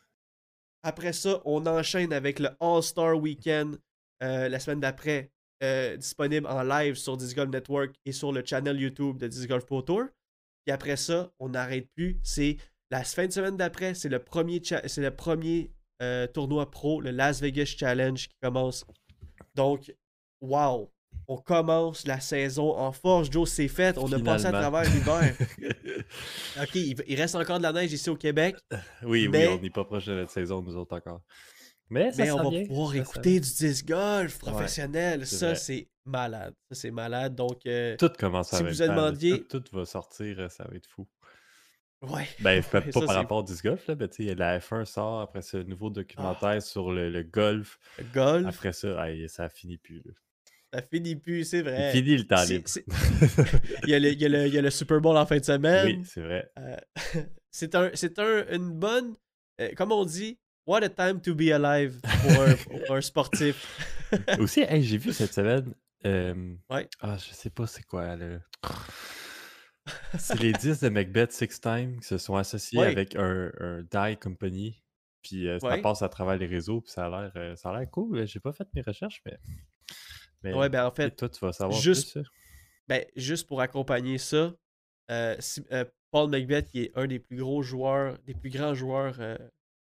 Après 0.82 1.12
ça, 1.12 1.40
on 1.44 1.64
enchaîne 1.66 2.12
avec 2.12 2.38
le 2.38 2.50
All-Star 2.60 3.16
Weekend 3.18 3.78
euh, 4.22 4.48
la 4.48 4.58
semaine 4.60 4.80
d'après, 4.80 5.30
euh, 5.62 5.96
disponible 5.96 6.46
en 6.46 6.62
live 6.62 6.94
sur 6.94 7.16
Disc 7.16 7.36
Golf 7.36 7.50
Network 7.50 7.94
et 8.04 8.12
sur 8.12 8.32
le 8.32 8.42
channel 8.44 8.80
YouTube 8.80 9.18
de 9.18 9.26
Disc 9.28 9.48
Golf 9.48 9.64
Pro 9.66 9.82
Tour. 9.82 10.04
Puis 10.64 10.72
après 10.72 10.96
ça, 10.96 11.30
on 11.38 11.48
n'arrête 11.50 11.88
plus. 11.96 12.18
C'est 12.22 12.56
la 12.90 13.04
fin 13.04 13.26
de 13.26 13.32
semaine 13.32 13.56
d'après, 13.56 13.94
c'est 13.94 14.08
le 14.08 14.18
premier, 14.18 14.62
cha- 14.62 14.86
c'est 14.88 15.00
le 15.02 15.10
premier 15.14 15.70
euh, 16.02 16.26
tournoi 16.26 16.70
pro, 16.70 17.00
le 17.00 17.10
Las 17.10 17.40
Vegas 17.40 17.74
Challenge 17.78 18.26
qui 18.28 18.34
commence. 18.42 18.84
Donc, 19.54 19.92
wow! 20.40 20.90
On 21.28 21.36
commence 21.36 22.06
la 22.06 22.18
saison 22.20 22.76
en 22.76 22.90
force. 22.92 23.30
Joe, 23.30 23.48
c'est 23.48 23.68
fait. 23.68 23.96
On 23.98 24.10
a 24.12 24.18
passé 24.18 24.46
à 24.46 24.50
travers 24.50 24.82
l'hiver. 24.92 25.36
OK, 26.60 26.74
il, 26.74 26.96
il 27.06 27.20
reste 27.20 27.34
encore 27.36 27.58
de 27.58 27.62
la 27.62 27.72
neige 27.72 27.92
ici 27.92 28.10
au 28.10 28.16
Québec. 28.16 28.56
oui, 29.02 29.28
Mais- 29.28 29.46
oui, 29.46 29.54
on 29.58 29.62
n'est 29.62 29.70
pas 29.70 29.84
proche 29.84 30.06
de 30.06 30.14
notre 30.14 30.30
saison, 30.32 30.60
nous 30.62 30.76
autres 30.76 30.96
encore. 30.96 31.20
Mais, 31.90 32.12
ça 32.12 32.22
Mais 32.22 32.30
on 32.30 32.50
va 32.50 32.64
pouvoir 32.66 32.92
ça 32.92 32.98
écouter 32.98 33.40
du 33.40 33.48
disc 33.52 33.86
golf 33.86 34.38
professionnel. 34.38 35.26
ça, 35.26 35.54
c'est 35.54 35.88
malade. 36.04 36.54
Ça, 36.68 36.74
c'est 36.76 36.90
malade. 36.90 37.34
Donc, 37.34 37.66
euh, 37.66 37.96
Tout 37.96 38.10
commence 38.18 38.52
en 38.52 38.58
Si 38.58 38.62
vous 38.62 38.68
demandiez- 38.70 39.46
Tout, 39.48 39.60
tout 39.60 39.76
va 39.76 39.84
sortir, 39.84 40.38
euh, 40.38 40.48
ça 40.48 40.64
va 40.70 40.76
être 40.76 40.86
fou. 40.86 41.06
ouais. 42.02 42.28
Ben, 42.38 42.62
pas, 42.70 42.78
Ouais, 42.80 42.90
pas 42.92 43.00
ça, 43.00 43.06
par 43.06 43.16
rapport 43.16 43.38
au 43.38 43.42
disc 43.42 43.64
golf, 43.64 43.86
là, 43.88 43.94
sais, 44.10 44.34
la 44.34 44.58
F1 44.60 44.84
sort, 44.84 45.20
après 45.20 45.40
un 45.54 45.64
nouveau 45.64 45.90
documentaire 45.90 46.62
sur 46.62 46.92
le, 46.92 47.10
le 47.10 47.22
golf. 47.24 47.78
Le 47.98 48.04
golf, 48.14 48.46
Après 48.46 48.72
ça, 48.72 49.00
aïe, 49.02 49.28
ça 49.28 49.48
finit 49.48 49.76
plus. 49.78 50.00
là. 50.04 50.12
ça 50.72 50.82
finit 50.82 51.16
plus, 51.16 51.44
c'est 51.44 51.58
Il 51.58 51.64
vrai. 51.64 51.90
finit 51.92 52.16
le 52.16 52.26
temps 52.26 52.44
libre. 52.44 52.68
il, 53.84 53.90
y 53.90 53.94
a 53.94 53.98
le, 53.98 54.12
il 54.12 54.20
y 54.20 54.24
a 54.24 54.28
le- 54.28 54.46
il 54.46 54.54
y 54.54 54.58
a 54.58 54.62
le 54.62 54.70
Super 54.70 55.00
Bowl 55.00 55.16
en 55.16 55.26
fin 55.26 55.38
de 55.38 55.44
semaine. 55.44 55.86
Oui, 55.86 56.04
c'est 56.06 56.20
vrai. 56.22 56.48
Euh, 56.56 56.76
c'est 57.50 57.74
un, 57.74 57.90
un, 58.18 58.46
une 58.54 58.70
bonne. 58.70 59.16
euh, 59.60 59.70
comme 59.76 59.90
on 59.90 60.04
dit, 60.04 60.38
what 60.70 60.82
a 60.84 60.88
time 60.88 61.20
to 61.20 61.34
be 61.34 61.50
alive 61.52 62.00
pour 62.86 62.96
un, 62.96 63.00
sportif. 63.00 63.66
Aussi, 64.38 64.60
hey, 64.60 64.82
j'ai 64.82 64.98
vu 64.98 65.12
cette 65.12 65.32
semaine. 65.34 65.74
euh, 66.04 66.54
Ouais. 66.70 66.88
Ah, 67.00 67.16
je 67.18 67.32
sais 67.34 67.50
pas 67.50 67.66
c'est 67.66 67.82
quoi. 67.82 68.16
là. 68.16 68.38
C'est 70.18 70.38
les 70.38 70.52
10 70.52 70.80
de 70.80 70.88
Macbeth 70.88 71.32
Six 71.32 71.60
Time 71.60 71.98
qui 72.00 72.06
se 72.06 72.18
sont 72.18 72.36
associés 72.36 72.78
Ouais. 72.78 72.86
avec 72.86 73.16
un, 73.16 73.50
un 73.60 73.82
dye 73.82 74.16
company. 74.16 74.82
Puis 75.22 75.48
euh, 75.48 75.58
ça 75.58 75.68
Ouais. 75.68 75.82
passe 75.82 76.02
à 76.02 76.08
travers 76.08 76.36
les 76.36 76.46
réseaux. 76.46 76.80
Puis 76.80 76.92
ça 76.92 77.06
a 77.06 77.08
l'air 77.10 77.32
euh, 77.36 77.56
ça 77.56 77.70
a 77.70 77.78
l'air 77.78 77.90
cool. 77.90 78.26
J'ai 78.26 78.40
pas 78.40 78.52
fait 78.52 78.68
mes 78.74 78.82
recherches, 78.82 79.20
mais. 79.26 79.38
mais 80.42 80.54
Ouais, 80.54 80.68
ben 80.68 80.84
en 80.86 80.90
fait, 80.92 81.10
toi, 81.16 81.28
tu 81.28 81.40
vas 81.44 81.52
savoir 81.52 81.78
juste- 81.80 82.12
plus. 82.12 82.22
ça. 82.22 82.28
Ben, 82.88 83.04
juste 83.16 83.46
pour 83.46 83.60
accompagner 83.60 84.18
ça, 84.18 84.52
euh, 85.10 85.36
si- 85.38 85.64
euh, 85.72 85.84
Paul 86.10 86.28
Macbeth, 86.30 86.70
qui 86.70 86.82
est 86.84 86.92
un 86.96 87.06
des 87.06 87.18
plus 87.20 87.36
gros 87.38 87.62
joueurs, 87.62 88.18
des 88.26 88.34
plus 88.34 88.50
grands 88.50 88.74
joueurs 88.74 89.16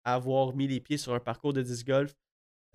avoir 0.04 0.56
mis 0.56 0.68
les 0.68 0.80
pieds 0.80 0.98
sur 0.98 1.14
un 1.14 1.20
parcours 1.20 1.54
de 1.54 1.62
disc 1.62 1.86
golf, 1.86 2.16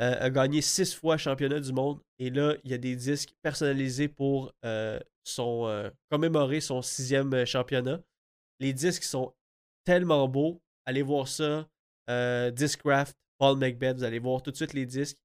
euh, 0.01 0.17
a 0.19 0.31
gagné 0.31 0.61
six 0.61 0.93
fois 0.95 1.17
championnat 1.17 1.61
du 1.61 1.73
monde. 1.73 2.01
Et 2.19 2.31
là, 2.31 2.57
il 2.65 2.71
y 2.71 2.75
a 2.75 2.79
des 2.79 2.97
disques 2.97 3.33
personnalisés 3.43 4.09
pour 4.09 4.53
euh, 4.65 4.99
son, 5.23 5.67
euh, 5.67 5.89
commémorer 6.11 6.61
son 6.61 6.83
sixième 6.83 7.45
championnat. 7.45 8.01
Les 8.59 8.73
disques 8.73 9.05
sont 9.05 9.35
tellement 9.85 10.27
beaux. 10.29 10.61
Allez 10.85 11.03
voir 11.03 11.29
ça. 11.29 11.69
Discraft, 12.53 13.17
Paul 13.39 13.57
Macbeth, 13.57 13.97
vous 13.97 14.05
allez 14.05 14.19
voir 14.19 14.43
tout 14.43 14.51
de 14.51 14.57
suite 14.57 14.75
les 14.75 14.85
disques. 14.85 15.17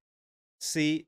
C'est 0.60 1.08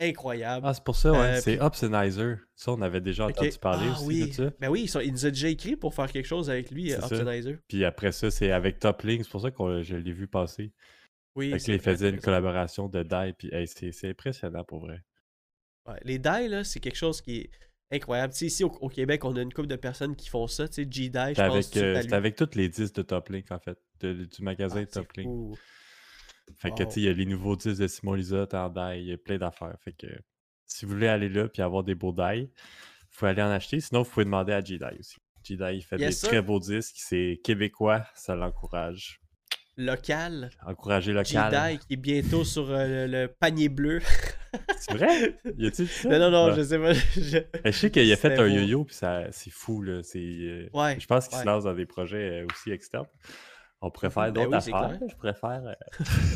incroyable. 0.00 0.66
Ah, 0.68 0.74
c'est 0.74 0.84
pour 0.84 0.96
ça, 0.96 1.12
ouais. 1.12 1.18
Euh, 1.18 1.40
c'est 1.40 1.56
puis- 1.56 1.64
Opsonizer. 1.66 2.38
Ça, 2.54 2.72
on 2.72 2.80
avait 2.82 3.00
déjà 3.00 3.26
entendu 3.26 3.50
parler 3.60 3.86
Ah 3.90 3.92
aussi 3.96 4.06
oui. 4.06 4.28
de 4.28 4.32
ça. 4.32 4.50
Ben 4.60 4.68
oui, 4.68 4.90
il 5.04 5.12
nous 5.12 5.26
a 5.26 5.30
déjà 5.30 5.48
écrit 5.48 5.76
pour 5.76 5.94
faire 5.94 6.10
quelque 6.10 6.26
chose 6.26 6.50
avec 6.50 6.70
lui, 6.70 6.90
C'est 6.90 6.96
euh, 6.98 7.00
ça. 7.00 7.14
Optimizer. 7.16 7.58
Puis 7.68 7.84
après 7.84 8.12
ça, 8.12 8.30
c'est 8.30 8.50
avec 8.50 8.78
Top 8.78 9.02
Link. 9.02 9.22
C'est 9.24 9.30
pour 9.30 9.40
ça 9.40 9.50
que 9.50 9.82
je 9.82 9.96
l'ai 9.96 10.12
vu 10.12 10.26
passer. 10.26 10.72
Oui, 11.34 11.50
Fait 11.50 11.56
que 11.56 11.62
c'est 11.62 11.72
là, 11.72 11.76
il 11.76 11.82
vrai, 11.82 11.92
faisait 11.92 12.08
une 12.10 12.16
c'est- 12.16 12.22
collaboration 12.24 12.88
de 12.88 13.02
dye. 13.02 13.32
Puis 13.38 13.48
hey, 13.52 13.66
c'est 13.66 13.92
c'est 13.92 14.08
impressionnant 14.10 14.64
pour 14.64 14.80
vrai. 14.80 15.00
ouais. 15.88 15.98
Les 16.04 16.18
die, 16.18 16.48
là, 16.48 16.64
c'est 16.64 16.80
quelque 16.80 16.96
chose 16.96 17.20
qui 17.20 17.36
est 17.40 17.50
incroyable. 17.92 18.32
Tu 18.32 18.40
sais, 18.40 18.46
ici 18.46 18.64
au, 18.64 18.70
au 18.80 18.88
Québec, 18.88 19.24
on 19.24 19.36
a 19.36 19.42
une 19.42 19.52
couple 19.52 19.68
de 19.68 19.76
personnes 19.76 20.16
qui 20.16 20.28
font 20.28 20.46
ça. 20.46 20.66
Tu 20.66 20.82
sais, 20.82 20.88
G-Die, 20.90 21.10
je 21.36 21.46
pense 21.46 21.76
euh, 21.76 22.02
lui. 22.02 22.14
avec 22.14 22.36
toutes 22.36 22.54
les 22.54 22.68
10 22.68 22.92
de 22.92 23.02
Top 23.02 23.28
Link, 23.28 23.50
en 23.52 23.58
fait, 23.60 23.78
de- 24.00 24.24
du 24.24 24.42
magasin 24.42 24.80
Ah, 24.82 24.86
Top 24.86 25.06
c'est 25.14 25.20
Link. 25.22 25.28
fou. 25.30 25.54
Fait 26.58 26.70
que, 26.70 26.82
Wow. 26.82 26.88
tu 26.88 26.94
sais, 26.94 27.00
il 27.00 27.04
y 27.04 27.08
a 27.08 27.12
les 27.12 27.26
nouveaux 27.26 27.56
10 27.56 27.78
de 27.78 27.86
Simon 27.86 28.14
Lizotte 28.14 28.54
en 28.54 28.68
die, 28.68 28.98
il 29.00 29.04
y 29.06 29.12
a 29.12 29.16
plein 29.18 29.38
d'affaires. 29.38 29.76
Fait 29.84 29.92
que, 29.92 30.06
si 30.66 30.84
vous 30.86 30.92
voulez 30.92 31.08
aller 31.08 31.28
là 31.28 31.48
puis 31.48 31.62
avoir 31.62 31.82
des 31.84 31.94
beaux 31.94 32.12
die, 32.12 32.42
vous 32.44 33.18
pouvez 33.18 33.30
aller 33.30 33.42
en 33.42 33.50
acheter. 33.50 33.80
Sinon, 33.80 34.02
vous 34.02 34.10
pouvez 34.10 34.24
demander 34.24 34.52
à 34.52 34.60
G-Die 34.62 34.84
aussi. 34.98 35.16
Il 35.48 35.82
fait 35.82 35.96
Yes, 35.98 36.08
des 36.08 36.12
sir. 36.12 36.28
très 36.28 36.42
beaux 36.42 36.58
disques. 36.58 36.96
C'est 36.98 37.40
québécois, 37.44 38.04
ça 38.14 38.34
l'encourage. 38.34 39.20
Local. 39.76 40.50
Encourager 40.66 41.12
local. 41.12 41.52
G-Die 41.52 41.78
qui 41.86 41.92
est 41.94 41.96
bientôt 41.96 42.44
sur 42.44 42.70
euh, 42.70 43.06
le, 43.06 43.22
le 43.22 43.28
panier 43.28 43.68
bleu. 43.68 44.00
C'est 44.78 44.94
vrai? 44.94 45.38
Y 45.58 45.66
a-t-il 45.66 45.86
ça? 45.88 46.08
non, 46.08 46.18
non, 46.18 46.30
non, 46.30 46.46
Ouais. 46.46 46.56
je 46.56 46.62
sais 46.62 46.78
pas. 46.78 46.92
je- 47.14 47.38
Mais 47.62 47.72
Je 47.72 47.78
sais 47.78 47.90
qu'il 47.90 48.10
a 48.10 48.16
fait 48.16 48.38
un 48.38 48.46
yo-yo, 48.48 48.84
puis 48.84 48.94
ça, 48.94 49.30
c'est 49.32 49.50
fou, 49.50 49.82
là. 49.82 50.00
Euh, 50.16 50.68
Ouais. 50.72 50.98
je 50.98 51.06
pense 51.06 51.28
qu'il 51.28 51.36
ouais. 51.36 51.42
se 51.42 51.46
lance 51.46 51.64
dans 51.64 51.74
des 51.74 51.84
projets 51.86 52.40
euh, 52.42 52.46
aussi 52.50 52.70
externes. 52.72 53.06
On 53.82 53.90
faire 54.10 54.32
Ben 54.32 54.32
d'autres 54.32 54.66
oui, 54.66 54.74
affaires. 54.74 54.98
Je 55.08 55.14
préfère. 55.16 55.62
euh, 55.66 55.74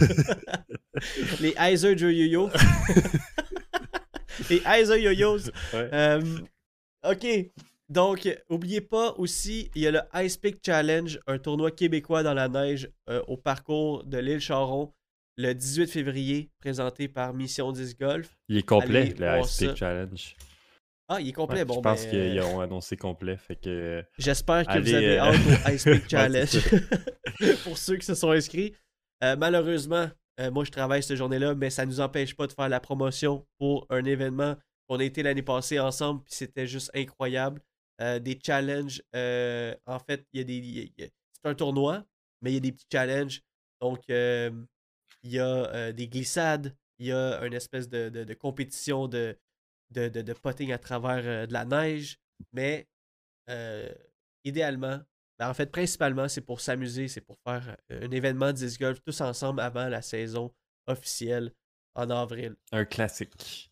Les 1.40 1.54
Heiser 1.58 1.94
Yo-Yo. 2.12 2.50
Les 4.50 4.62
Heiser 4.66 5.00
Yo-Yos. 5.02 5.50
ouais. 5.72 5.88
Euh, 5.92 6.20
ok. 7.08 7.26
Donc, 7.88 8.28
oubliez 8.48 8.80
pas 8.80 9.14
aussi, 9.18 9.70
il 9.74 9.82
y 9.82 9.86
a 9.86 9.90
le 9.90 10.00
Ice 10.24 10.36
Peak 10.36 10.60
Challenge, 10.64 11.18
un 11.26 11.38
tournoi 11.38 11.70
québécois 11.72 12.22
dans 12.22 12.34
la 12.34 12.48
neige 12.48 12.88
euh, 13.08 13.20
au 13.26 13.36
parcours 13.36 14.04
de 14.04 14.18
l'île 14.18 14.38
Charon, 14.40 14.92
le 15.36 15.52
18 15.54 15.88
février, 15.88 16.50
présenté 16.60 17.08
par 17.08 17.34
Mission 17.34 17.72
10 17.72 17.96
Golf. 17.98 18.36
Il 18.48 18.58
est 18.58 18.62
complet, 18.62 19.00
allez 19.00 19.14
le 19.14 19.40
Ice 19.40 19.56
Peak. 19.56 19.76
Challenge. 19.76 20.36
Ah, 21.12 21.20
il 21.20 21.28
est 21.28 21.32
complet. 21.32 21.58
Ouais, 21.58 21.64
bon, 21.64 21.74
je 21.74 21.80
pense 21.80 22.04
ben, 22.04 22.10
qu'ils 22.10 22.38
euh, 22.38 22.44
ont 22.46 22.60
annoncé 22.60 22.96
complet. 22.96 23.36
Fait 23.36 23.56
que. 23.56 24.04
J'espère 24.16 24.64
que 24.64 24.70
Allez, 24.70 24.82
vous 24.90 24.94
avez 24.96 25.18
euh, 25.18 25.22
hâte 25.22 25.66
au 25.66 25.70
Ice 25.72 25.84
Peak 25.84 26.04
Challenge. 26.08 26.58
Pour 27.64 27.76
ceux 27.78 27.96
qui 27.96 28.06
se 28.06 28.14
sont 28.14 28.30
inscrits. 28.30 28.74
Euh, 29.24 29.34
malheureusement, 29.36 30.08
euh, 30.38 30.50
moi 30.52 30.64
je 30.64 30.70
travaille 30.70 31.02
cette 31.02 31.16
journée-là, 31.16 31.54
mais 31.56 31.68
ça 31.68 31.84
ne 31.84 31.90
nous 31.90 32.00
empêche 32.00 32.34
pas 32.36 32.46
de 32.46 32.52
faire 32.52 32.68
la 32.68 32.78
promotion 32.80 33.44
pour 33.58 33.86
un 33.90 34.04
événement 34.04 34.56
qu'on 34.88 34.98
a 35.00 35.04
été 35.04 35.22
l'année 35.22 35.42
passée 35.42 35.78
ensemble, 35.80 36.22
puis 36.24 36.34
c'était 36.34 36.66
juste 36.66 36.90
incroyable. 36.94 37.60
Euh, 38.00 38.18
des 38.18 38.38
challenges. 38.44 39.02
euh, 39.14 39.74
en 39.86 39.98
fait, 39.98 40.24
il 40.32 40.38
y 40.38 40.40
a 40.40 40.44
des. 40.44 40.92
C'est 40.96 41.48
un 41.50 41.54
tournoi, 41.54 42.04
mais 42.40 42.52
il 42.52 42.54
y 42.54 42.56
a 42.56 42.60
des 42.60 42.72
petits 42.72 42.86
challenges. 42.90 43.42
Donc, 43.82 44.00
euh, 44.10 44.50
il 45.22 45.32
y 45.32 45.38
a 45.38 45.44
euh, 45.74 45.92
des 45.92 46.08
glissades, 46.08 46.74
il 46.98 47.06
y 47.08 47.12
a 47.12 47.40
une 47.44 47.52
espèce 47.52 47.88
de, 47.88 48.08
de- 48.08 48.24
de 48.24 48.34
compétition 48.34 49.06
de, 49.08 49.36
de, 49.90 50.08
de, 50.08 50.22
de 50.22 50.32
potting 50.32 50.72
à 50.72 50.78
travers 50.78 51.22
euh, 51.24 51.46
de 51.46 51.52
la 51.52 51.64
neige. 51.64 52.18
Mais 52.52 52.88
euh, 53.48 53.92
idéalement, 54.44 55.00
ben, 55.38 55.48
en 55.48 55.54
fait, 55.54 55.70
principalement, 55.70 56.28
c'est 56.28 56.42
pour 56.42 56.60
s'amuser, 56.60 57.08
c'est 57.08 57.20
pour 57.20 57.38
faire 57.46 57.76
euh, 57.90 58.06
un 58.06 58.10
événement 58.10 58.48
de 58.48 58.58
disc 58.58 58.80
golf 58.80 59.00
tous 59.02 59.20
ensemble 59.20 59.60
avant 59.60 59.88
la 59.88 60.02
saison 60.02 60.52
officielle 60.86 61.52
en 61.94 62.10
avril. 62.10 62.56
Un 62.72 62.84
classique. 62.84 63.70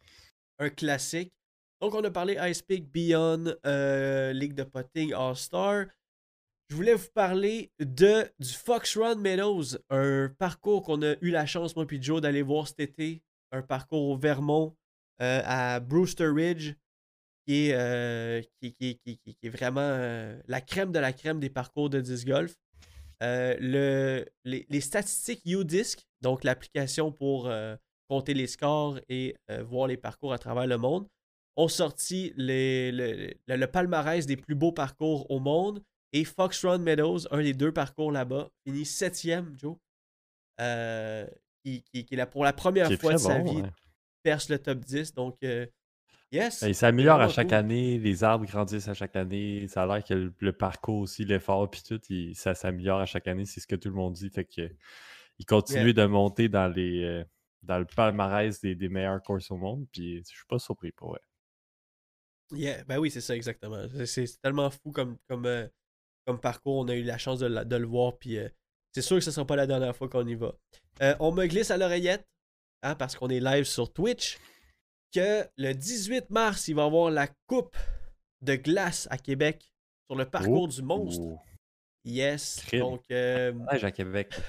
Un 0.59 0.71
classique. 0.71 1.33
Donc, 1.81 1.95
on 1.95 2.03
a 2.03 2.11
parlé 2.11 2.37
Ice 2.51 2.63
Peak, 2.63 2.91
Beyond, 2.91 3.55
euh, 3.67 4.33
Ligue 4.33 4.55
de 4.55 4.65
Potting, 4.65 5.13
All-Star. 5.15 5.87
Je 6.69 6.75
voulais 6.75 6.95
vous 6.95 7.09
parler 7.15 7.71
de, 7.79 8.31
du 8.39 8.53
Fox 8.53 8.97
Run 8.97 9.17
Meadows, 9.17 9.79
un 9.89 10.29
parcours 10.39 10.83
qu'on 10.83 11.01
a 11.03 11.15
eu 11.21 11.31
la 11.31 11.47
chance, 11.47 11.75
moi 11.77 11.87
puis 11.87 12.03
Joe, 12.03 12.21
d'aller 12.21 12.43
voir 12.43 12.67
cet 12.67 12.81
été. 12.81 13.23
Un 13.53 13.63
parcours 13.63 14.09
au 14.11 14.19
Vermont, 14.19 14.77
euh, 15.23 15.41
à 15.45 15.81
Brewster 15.81 16.29
Ridge, 16.29 16.75
qui 17.47 17.69
est, 17.69 17.75
euh, 17.75 18.43
qui, 18.61 18.73
qui- 18.75 18.99
qui- 19.05 19.19
qui- 19.19 19.35
qui 19.35 19.47
est 19.47 19.51
vraiment 19.51 19.81
euh, 19.81 20.39
la 20.47 20.61
crème 20.61 20.93
de 20.93 20.99
la 20.99 21.13
crème 21.13 21.41
des 21.41 21.51
parcours 21.51 21.91
de 21.91 22.01
disc 22.01 22.27
golf. 22.27 22.55
Le, 23.21 24.25
les, 24.45 24.67
les 24.69 24.81
statistiques 24.81 25.43
UDisc, 25.45 26.07
donc 26.21 26.45
l'application 26.45 27.11
pour 27.11 27.51
compter 28.09 28.33
les 28.35 28.47
scores 28.47 29.01
et 29.09 29.35
voir 29.67 29.89
les 29.89 29.97
parcours 29.97 30.33
à 30.33 30.39
travers 30.39 30.67
le 30.69 30.79
monde, 30.79 31.09
ont 31.57 31.67
sorti 31.69 32.33
les- 32.37 32.93
le, 32.93 33.35
le- 33.49 33.57
le 33.57 33.67
palmarès 33.67 34.25
des 34.25 34.37
plus 34.37 34.55
beaux 34.55 34.71
parcours 34.73 35.29
au 35.31 35.41
monde. 35.41 35.83
Et 36.13 36.25
Fox 36.25 36.65
Run 36.65 36.79
Meadows, 36.79 37.27
un 37.33 37.43
des 37.43 37.53
deux 37.55 37.73
parcours 37.73 38.13
là-bas, 38.13 38.49
finit 38.65 38.85
septième, 38.87 39.55
Joe. 39.59 39.77
Qui, 41.65 41.83
qui, 41.83 42.05
qui 42.05 42.15
est 42.15 42.17
là 42.17 42.27
pour 42.27 42.45
la 42.45 42.53
première 42.53 42.89
fois 42.97 43.13
de 43.15 43.19
sa 43.19 43.39
vie, 43.41 43.57
ouais. 43.63 43.71
Perce 44.23 44.49
le 44.51 44.59
top 44.59 44.79
10. 44.81 45.15
Donc, 45.15 45.37
euh, 45.45 45.67
yes. 46.33 46.63
Et 46.63 46.73
ça 46.75 46.89
améliore 46.89 47.21
à 47.21 47.29
chaque 47.29 47.53
année, 47.53 47.99
les 47.99 48.25
arbres 48.25 48.47
grandissent 48.47 48.89
à 48.89 48.95
chaque 48.95 49.17
année, 49.17 49.67
ça 49.69 49.83
a 49.83 49.87
l'air 49.87 50.05
que 50.05 50.15
le, 50.15 50.35
le 50.41 50.53
parcours 50.53 50.99
aussi, 51.01 51.25
l'effort 51.25 51.71
puis 51.71 51.83
tout, 51.87 52.01
il- 52.11 52.35
ça 52.35 52.55
s'améliore 52.55 53.01
à 53.01 53.07
chaque 53.07 53.27
année, 53.29 53.45
c'est 53.47 53.61
ce 53.61 53.67
que 53.67 53.77
tout 53.77 53.89
le 53.89 53.95
monde 53.95 54.15
dit. 54.15 54.31
Fait 54.31 54.45
que 54.45 54.71
il 55.39 55.47
continue 55.47 55.85
Yeah. 55.85 55.93
de 55.93 56.07
monter 56.07 56.49
dans 56.49 56.67
les 56.69 57.03
euh, 57.05 57.25
dans 57.63 57.79
le 57.79 57.85
palmarès 57.87 58.61
des, 58.61 58.75
des 58.75 58.89
meilleurs 58.89 59.23
courses 59.23 59.51
au 59.51 59.57
monde, 59.57 59.87
puis 59.93 60.19
je 60.19 60.35
suis 60.37 60.47
pas 60.49 60.59
surpris 60.59 60.93
pour 60.93 61.11
vrai. 61.11 61.21
Yeah, 62.53 62.83
ben 62.85 62.99
oui, 62.99 63.11
c'est 63.11 63.21
ça 63.21 63.37
exactement. 63.37 63.85
C'est- 64.07 64.41
tellement 64.41 64.71
fou 64.71 64.91
comme, 64.91 65.19
comme, 65.29 65.45
euh, 65.47 65.67
comme 66.27 66.41
parcours. 66.41 66.79
On 66.79 66.89
a 66.89 66.95
eu 66.95 67.03
la 67.03 67.19
chance 67.19 67.39
de, 67.41 67.47
le 67.77 67.87
voir. 67.87 68.17
Puis 68.19 68.39
euh, 68.39 68.49
c'est 68.93 69.03
sûr 69.03 69.17
que 69.17 69.23
ce 69.23 69.31
ne 69.31 69.35
sera 69.35 69.47
pas 69.47 69.57
la 69.57 69.67
dernière 69.67 69.95
fois 69.95 70.09
qu'on 70.09 70.27
y 70.27 70.35
va. 70.35 70.55
Euh, 71.03 71.15
on 71.21 71.31
me 71.33 71.47
glisse 71.47 71.71
à 71.71 71.77
l'oreillette, 71.77 72.27
hein, 72.83 72.95
parce 72.95 73.17
qu'on 73.17 73.29
est 73.29 73.41
live 73.41 73.65
sur 73.65 73.93
Twitch, 73.93 74.39
que 75.15 75.45
le 75.57 75.73
18 75.73 76.31
mars, 76.31 76.69
il 76.69 76.75
va 76.75 76.83
y 76.83 76.87
avoir 76.87 77.11
la 77.11 77.29
Coupe 77.47 77.77
de 78.43 78.55
glace 78.57 79.09
à 79.11 79.19
Québec 79.19 79.71
sur 80.09 80.17
le 80.17 80.25
parcours 80.25 80.63
Oh, 80.65 80.69
du 80.69 80.83
monstre. 80.83 81.23
oh, 81.25 81.39
Yes. 82.05 82.63
Crime. 82.67 82.81
Donc, 82.81 83.03
euh, 83.11 83.53
il 83.55 83.59
y 83.59 83.61
a 83.61 83.61
de 83.61 83.67
la 83.67 83.73
neige 83.73 83.85
à 83.85 83.91
Québec. 83.91 84.35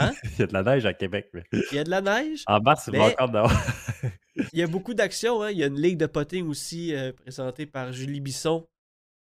Hein? 0.00 0.12
il 0.24 0.38
y 0.40 0.42
a 0.42 0.46
de 0.48 0.52
la 0.52 0.62
neige 0.64 0.84
à 0.86 0.92
Québec. 0.94 1.28
mais- 1.32 1.44
il 1.70 1.76
y 1.76 1.78
a 1.78 1.84
de 1.84 1.90
la 1.90 2.00
neige? 2.00 2.42
En 2.48 2.60
mars, 2.60 2.88
il 2.92 2.98
va 2.98 3.04
encore 3.06 3.28
d'avoir. 3.30 3.52
Il 4.52 4.58
y 4.58 4.62
a 4.62 4.66
beaucoup 4.66 4.94
d'actions. 4.94 5.42
hein. 5.42 5.52
Il 5.52 5.58
y 5.58 5.62
a 5.62 5.68
une 5.68 5.80
ligue 5.80 5.96
de 5.96 6.06
potting 6.06 6.48
aussi 6.48 6.92
euh, 6.92 7.12
présentée 7.12 7.66
par 7.66 7.92
Julie 7.92 8.20
Bisson 8.20 8.66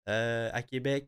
euh, 0.09 0.49
à 0.51 0.63
Québec. 0.63 1.07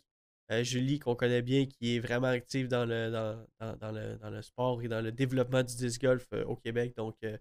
Euh, 0.52 0.64
Julie, 0.64 1.00
qu'on 1.00 1.16
connaît 1.16 1.42
bien, 1.42 1.66
qui 1.66 1.96
est 1.96 2.00
vraiment 2.00 2.28
active 2.28 2.68
dans 2.68 2.86
le, 2.86 3.10
dans, 3.10 3.46
dans- 3.60 3.76
dans 3.78 3.92
le, 3.92 4.16
dans 4.18 4.30
le 4.30 4.42
sport 4.44 4.82
et 4.84 4.88
dans 4.88 5.02
le 5.02 5.12
développement 5.12 5.64
du 5.64 5.76
disc 5.76 6.00
golf 6.02 6.28
euh, 6.34 6.44
au 6.46 6.56
Québec. 6.56 6.94
Donc, 6.96 7.16
euh, 7.24 7.38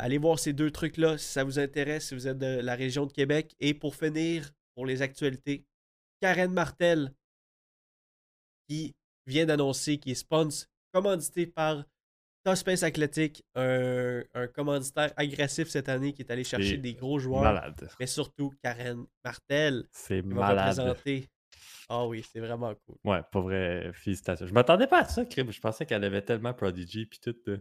allez 0.00 0.16
voir 0.18 0.38
ces 0.38 0.52
deux 0.54 0.70
trucs-là 0.70 1.18
si 1.18 1.26
ça 1.28 1.44
vous 1.44 1.58
intéresse, 1.58 2.08
si 2.08 2.14
vous 2.14 2.26
êtes 2.26 2.38
de 2.38 2.60
la 2.60 2.74
région 2.74 3.04
de 3.06 3.12
Québec. 3.12 3.54
Et 3.60 3.74
pour 3.74 3.94
finir, 3.96 4.50
pour 4.74 4.86
les 4.86 5.02
actualités, 5.02 5.66
Karen 6.22 6.50
Martel, 6.52 7.12
qui 8.68 8.94
vient 9.26 9.46
d'annoncer 9.46 9.98
qu'il 9.98 10.12
est 10.12 10.16
sponsor, 10.16 10.68
commandité 10.92 11.46
par 11.46 11.84
Top 12.44 12.56
Space 12.56 12.82
Athletic, 12.82 13.42
un, 13.54 14.22
un 14.34 14.46
commanditaire 14.48 15.12
agressif 15.16 15.68
cette 15.68 15.88
année 15.88 16.12
qui 16.12 16.22
est 16.22 16.30
allé 16.30 16.44
chercher 16.44 16.76
des 16.78 16.94
gros 16.94 17.18
joueurs, 17.18 17.42
Malade. 17.42 17.88
mais 18.00 18.06
surtout 18.06 18.52
Karen 18.62 19.04
Martel 19.24 19.84
C'est 19.92 20.22
qui 20.22 20.28
va 20.28 20.34
malade. 20.54 20.78
représenter. 20.78 21.28
Ah 21.88 22.06
oui, 22.06 22.24
c'est 22.32 22.40
vraiment 22.40 22.74
cool. 22.86 22.96
Ouais, 23.04 23.20
pas 23.30 23.40
vrai. 23.40 23.90
Félicitations. 23.92 24.46
Je 24.46 24.52
m'attendais 24.54 24.86
pas 24.86 25.00
à 25.00 25.04
ça, 25.04 25.24
Crib. 25.24 25.50
Je 25.50 25.60
pensais 25.60 25.84
qu'elle 25.86 26.04
avait 26.04 26.22
tellement 26.22 26.54
Prodigy 26.54 27.06
puis 27.06 27.18
tout. 27.20 27.36
euh, 27.48 27.58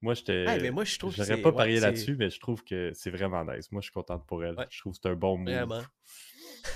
Moi, 0.00 0.14
j'étais. 0.14 0.44
Mais 0.60 0.70
moi, 0.70 0.84
je 0.84 0.98
trouve 0.98 1.14
J'aurais 1.14 1.36
pas 1.42 1.50
ouais, 1.50 1.56
parié 1.56 1.80
là-dessus, 1.80 2.16
mais 2.16 2.30
je 2.30 2.40
trouve 2.40 2.64
que 2.64 2.92
c'est 2.94 3.10
vraiment 3.10 3.44
nice. 3.44 3.70
Moi, 3.70 3.80
je 3.82 3.86
suis 3.86 3.92
contente 3.92 4.26
pour 4.26 4.42
elle. 4.44 4.54
Ouais. 4.56 4.66
Je 4.70 4.80
trouve 4.80 4.94
que 4.94 5.00
c'est 5.02 5.08
un 5.10 5.14
bon 5.16 5.36
move. 5.36 5.52
Vraiment. 5.54 5.82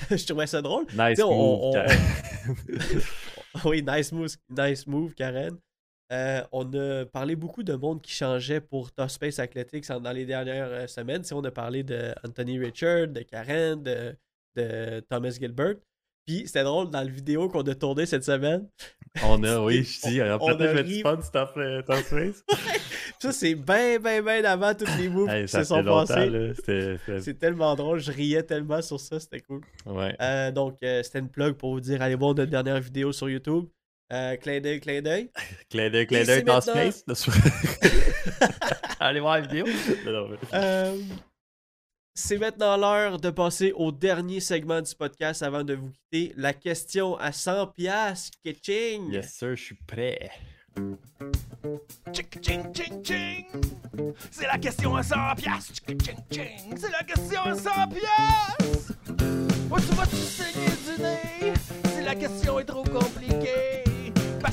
je 0.11 0.27
trouvais 0.27 0.47
ça 0.47 0.61
drôle. 0.61 0.85
Nice 0.95 1.21
on- 1.23 1.73
move. 1.73 1.75
on- 3.65 3.65
oui, 3.69 3.83
nice 3.87 4.13
move, 4.13 4.29
nice 4.51 4.87
move 4.87 5.15
Karen. 5.15 5.57
Euh, 6.13 6.43
on 6.53 6.71
a 6.75 7.07
parlé 7.07 7.37
beaucoup 7.37 7.63
de 7.63 7.73
monde 7.75 8.03
qui 8.03 8.13
changeait 8.13 8.61
pour 8.61 8.93
Top 8.93 9.09
Space 9.09 9.39
Athletics 9.39 9.89
dans 9.89 10.13
les 10.13 10.27
dernières 10.27 10.69
euh, 10.71 10.87
semaines. 10.87 11.23
Tu 11.23 11.29
sais, 11.29 11.35
on 11.35 11.43
a 11.45 11.51
parlé 11.51 11.83
de 11.85 12.13
Anthony 12.23 12.59
Richard, 12.59 13.09
de 13.09 13.23
Karen, 13.23 13.83
de, 13.83 14.15
de 14.57 15.01
Thomas 15.09 15.31
Gilbert. 15.31 15.77
Puis 16.27 16.45
c'était 16.47 16.63
drôle 16.65 16.91
dans 16.91 17.01
la 17.01 17.07
vidéo 17.11 17.49
qu'on 17.49 17.63
a 17.63 17.75
tournée 17.75 18.07
cette 18.07 18.25
semaine. 18.25 18.69
on 19.25 19.43
a, 19.43 19.59
oui, 19.61 19.83
je 20.05 20.09
dis, 20.09 20.23
On- 20.23 20.39
on, 20.41 20.61
a 20.61 20.73
ri. 20.73 21.03
fun 21.03 21.21
stuff 21.21 21.51
euh. 21.57 21.83
Ça, 23.21 23.31
c'est 23.33 23.55
bien, 23.55 23.99
bien, 24.01 24.21
bien 24.23 24.45
avant 24.45 24.75
tous 24.75 24.87
les 24.99 25.09
moves 25.09 25.29
Hey, 25.29 25.45
qui 25.45 25.53
se 25.53 25.63
sont 25.65 25.85
passés. 25.85 26.53
C'est 27.21 27.39
tellement 27.39 27.75
drôle, 27.77 28.01
je 28.01 28.11
riais 28.11 28.43
tellement 28.43 28.83
sur 28.83 28.99
ça, 28.99 29.21
c'était 29.21 29.41
cool. 29.41 29.61
Ouais. 29.87 30.17
Euh, 30.21 30.51
donc, 30.51 30.79
euh, 30.83 31.03
c'était 31.05 31.21
une 31.21 31.29
plug 31.29 31.55
pour 31.55 31.73
vous 31.75 31.81
dire 31.81 32.03
allez 32.03 32.15
voir 32.17 32.35
notre 32.35 32.51
dernière 32.51 32.81
vidéo 32.81 33.13
sur 33.13 33.29
YouTube. 33.29 33.67
Euh, 34.13 34.37
clin 34.37 34.61
d'œil, 34.61 34.81
clin 34.81 35.01
d'œil. 35.03 35.31
Clin 35.71 35.89
d'œil, 35.89 36.07
clin 36.07 36.25
d'œil 36.25 36.43
dans 36.43 36.55
maintenant- 36.55 36.91
Space. 36.91 37.29
Allez 39.01 39.21
voir 39.21 39.37
la 39.37 39.41
vidéo. 39.43 39.67
Non, 40.05 40.13
non, 40.13 40.29
mais- 40.29 40.37
Euh, 40.55 40.97
c'est 42.15 42.39
maintenant 42.39 42.77
l'heure 42.77 43.19
de 43.19 43.31
passer 43.31 43.73
au 43.73 43.91
dernier 43.91 44.41
segment 44.41 44.81
du 44.81 44.95
podcast 44.95 45.43
avant 45.43 45.65
de 45.65 45.75
vous 45.75 45.91
quitter. 45.91 46.35
La 46.37 46.53
question 46.53 47.17
à 47.17 47.33
100 47.33 47.69
piastres, 47.69 48.39
Ketching. 48.45 49.13
Yes, 49.13 49.33
sir, 49.33 49.57
je 49.57 49.63
suis 49.63 49.79
prêt. 49.87 50.31
Tchic, 52.13 52.39
ching, 52.43 52.73
ching, 52.75 53.03
ching. 53.05 53.47
C'est 54.31 54.47
la 54.47 54.59
question 54.59 54.95
à 54.97 55.03
100 55.03 55.15
piastres. 55.37 55.75
Tchic, 55.87 56.03
ching, 56.03 56.17
ching. 56.31 56.77
C'est 56.77 56.91
la 56.91 57.03
question 57.03 57.41
à 57.43 57.55
100 57.55 57.71
piastres. 57.89 58.93
Où 59.71 59.81
tu 59.81 59.95
vas-tu 59.95 60.17
saigner 60.17 60.67
du 60.67 61.03
nez? 61.03 61.53
Si 61.95 62.05
la 62.05 62.15
question 62.15 62.59
est 62.59 62.65
trop 62.65 62.85
compliquée. 62.85 63.82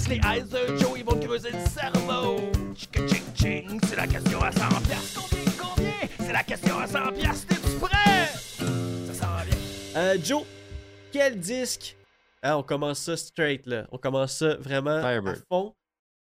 Les 0.10 0.16
eyes 0.16 0.44
de 0.44 0.76
Joe, 0.78 0.98
ils 0.98 1.06
vont 1.06 1.20
te 1.20 1.26
creuser 1.26 1.52
le 1.52 1.60
cerveau. 1.70 2.52
Tchic, 2.74 2.98
ching, 3.08 3.36
ching. 3.36 3.80
C'est 3.88 3.96
la 3.96 4.08
question 4.08 4.42
à 4.42 4.52
100 4.52 4.82
piastres. 4.82 5.30
Combien, 5.30 5.52
combien? 5.62 5.94
C'est 6.26 6.34
la 6.34 6.44
question 6.44 6.80
à 6.80 6.88
100 6.88 7.14
piastres. 7.14 7.48
T'es-tu 7.48 7.78
prêt? 7.80 8.26
Ça 8.28 9.14
sent 9.14 9.46
bien. 9.46 10.02
Euh, 10.02 10.18
Joe, 10.24 10.44
quel 11.12 11.40
disque? 11.40 11.96
Ah, 12.42 12.58
On 12.58 12.64
commence 12.64 13.00
ça 13.00 13.16
straight, 13.18 13.68
là. 13.68 13.88
On 13.92 13.98
commence 14.00 14.38
ça 14.38 14.56
vraiment 14.56 14.98
à 14.98 15.02
Firebird. 15.02 15.44
fond. 15.48 15.76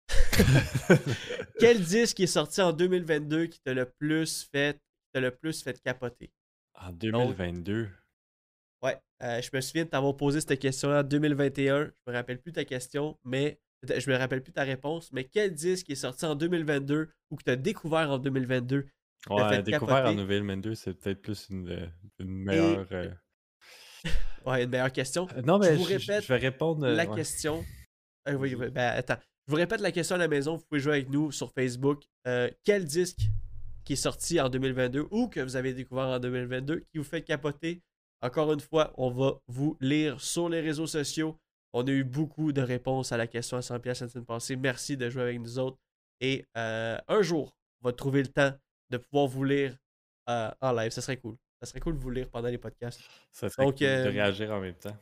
quel 1.60 1.82
disque 1.82 2.20
est 2.22 2.28
sorti 2.28 2.62
en 2.62 2.72
2022 2.72 3.48
qui 3.48 3.60
t'a 3.60 3.74
le 3.74 3.86
plus 4.00 4.48
fait, 4.54 4.80
t'a 5.12 5.20
le 5.20 5.32
plus 5.32 5.62
fait 5.64 5.82
capoter? 5.82 6.32
En 6.76 6.92
2022. 6.92 7.90
Ouais, 8.84 8.98
euh, 9.24 9.42
je 9.42 9.50
me 9.54 9.62
souviens 9.62 9.84
de 9.86 9.90
t'avoir 9.90 10.16
posé 10.16 10.40
cette 10.42 10.60
question-là 10.60 11.00
en 11.00 11.04
2021. 11.04 11.86
Je 11.86 11.92
me 12.08 12.14
rappelle 12.14 12.40
plus 12.40 12.52
ta 12.54 12.64
question, 12.66 13.18
mais 13.24 13.60
je 14.00 14.10
me 14.10 14.16
rappelle 14.18 14.42
plus 14.44 14.54
ta 14.54 14.64
réponse. 14.64 15.12
Mais 15.12 15.24
quel 15.26 15.54
disque 15.54 15.90
est 15.90 15.96
sorti 15.96 16.26
en 16.26 16.36
2022 16.36 17.10
ou 17.32 17.36
que 17.36 17.44
tu 17.44 17.52
as 17.52 17.56
découvert 17.56 18.12
en 18.12 18.18
2022 18.18 18.86
t'a 19.28 19.34
Ouais, 19.36 19.62
découvert 19.64 19.96
en 19.96 20.00
capoter. 20.10 20.16
2022, 20.18 20.76
c'est 20.76 20.94
peut-être 20.94 21.22
plus 21.22 21.48
une, 21.50 21.70
euh, 21.70 21.88
une 22.20 22.30
meilleure. 22.32 22.88
euh, 22.92 23.10
Ouais, 24.46 24.64
une 24.64 24.70
meilleure 24.70 24.92
question. 24.92 25.28
Euh, 25.36 25.42
Non, 25.42 25.58
mais 25.58 25.76
vous 25.76 25.84
je, 25.86 25.98
je- 25.98 26.12
répète 26.12 26.24
je 26.24 26.28
vais 26.34 26.40
répondre. 26.40 26.88
la 26.88 27.06
ouais. 27.10 27.16
question. 27.16 27.64
Euh, 28.28 28.34
oui, 28.36 28.56
oui, 28.56 28.70
ben, 28.70 28.94
attends. 28.98 29.18
Je 29.48 29.52
vous 29.52 29.58
répète 29.58 29.82
la 29.82 29.92
question 29.92 30.16
à 30.16 30.20
la 30.20 30.28
maison. 30.28 30.58
Vous 30.58 30.64
pouvez 30.70 30.82
jouer 30.82 30.94
avec 30.94 31.10
nous 31.10 31.32
sur 31.32 31.52
Facebook. 31.52 32.04
Euh, 32.28 32.50
quel 32.64 32.86
disque 32.86 33.20
qui 33.84 33.94
est 33.94 33.98
sorti 33.98 34.40
en 34.42 34.50
2022 34.50 35.06
ou 35.12 35.28
que 35.28 35.40
vous 35.40 35.56
avez 35.56 35.74
découvert 35.74 36.06
en 36.08 36.20
2022 36.20 36.80
qui 36.92 36.98
vous 36.98 37.04
fait 37.04 37.22
capoter? 37.22 37.82
Encore 38.22 38.52
une 38.54 38.60
fois, 38.60 38.94
on 38.98 39.12
va 39.12 39.40
vous 39.48 39.78
lire 39.82 40.20
sur 40.22 40.50
les 40.50 40.62
réseaux 40.62 40.88
sociaux. 40.88 41.38
On 41.78 41.86
a 41.86 41.92
eu 41.92 42.06
beaucoup 42.06 42.54
de 42.54 42.62
réponses 42.62 43.12
à 43.12 43.18
la 43.18 43.28
question 43.28 43.58
à 43.58 43.62
100 43.62 43.82
pièces 43.82 44.00
la 44.00 44.08
semaine 44.08 44.26
passée. 44.26 44.56
Merci 44.56 44.96
de 44.96 45.10
jouer 45.10 45.24
avec 45.24 45.40
nous 45.42 45.60
autres. 45.60 45.78
Et 46.22 46.46
euh, 46.56 46.98
un 47.10 47.22
jour, 47.22 47.58
on 47.82 47.90
va 47.90 47.92
trouver 47.92 48.22
le 48.22 48.30
temps 48.30 48.54
de 48.92 48.96
pouvoir 48.98 49.28
vous 49.28 49.44
lire 49.44 49.78
euh, 50.30 50.50
en 50.62 50.72
live. 50.72 50.92
Ça 50.92 51.02
serait 51.02 51.18
cool. 51.18 51.36
Ça 51.60 51.66
serait 51.66 51.82
cool 51.82 51.96
de 51.96 52.00
vous 52.00 52.12
lire 52.12 52.30
pendant 52.30 52.48
les 52.48 52.58
podcasts. 52.58 53.02
Ça 53.34 53.50
serait 53.50 53.66
Donc, 53.66 53.80
cool 53.80 53.88
euh, 53.88 54.06
de 54.06 54.10
réagir 54.10 54.52
en 54.52 54.62
même 54.62 54.76
temps. 54.76 54.96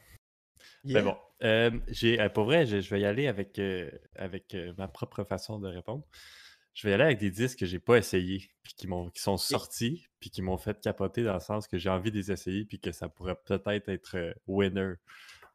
Yeah. 0.83 0.99
Mais 0.99 1.01
bon, 1.03 1.15
euh, 1.43 1.79
j'ai, 1.89 2.19
euh, 2.19 2.29
pour 2.29 2.45
vrai, 2.45 2.65
je, 2.65 2.81
je 2.81 2.89
vais 2.89 3.01
y 3.01 3.05
aller 3.05 3.27
avec, 3.27 3.59
euh, 3.59 3.91
avec 4.15 4.55
euh, 4.55 4.73
ma 4.75 4.88
propre 4.88 5.23
façon 5.23 5.59
de 5.59 5.67
répondre. 5.67 6.03
Je 6.73 6.88
vais 6.88 6.91
y 6.91 6.93
aller 6.95 7.03
avec 7.03 7.19
des 7.19 7.29
disques 7.29 7.59
que 7.59 7.67
j'ai 7.67 7.77
pas 7.77 7.97
essayés, 7.97 8.49
puis 8.63 8.73
qui, 8.73 8.88
m'ont, 8.88 9.12
qui 9.12 9.21
sont 9.21 9.38
sortis, 9.38 10.07
puis 10.19 10.31
qui 10.31 10.41
m'ont 10.41 10.57
fait 10.57 10.81
capoter 10.81 11.23
dans 11.23 11.36
le 11.36 11.39
sens 11.39 11.67
que 11.67 11.77
j'ai 11.77 11.89
envie 11.89 12.09
de 12.09 12.17
les 12.17 12.31
essayer, 12.31 12.65
puis 12.65 12.79
que 12.79 12.91
ça 12.91 13.09
pourrait 13.09 13.38
peut-être 13.45 13.89
être 13.89 14.17
euh, 14.17 14.33
winner 14.47 14.81
euh, 14.81 14.97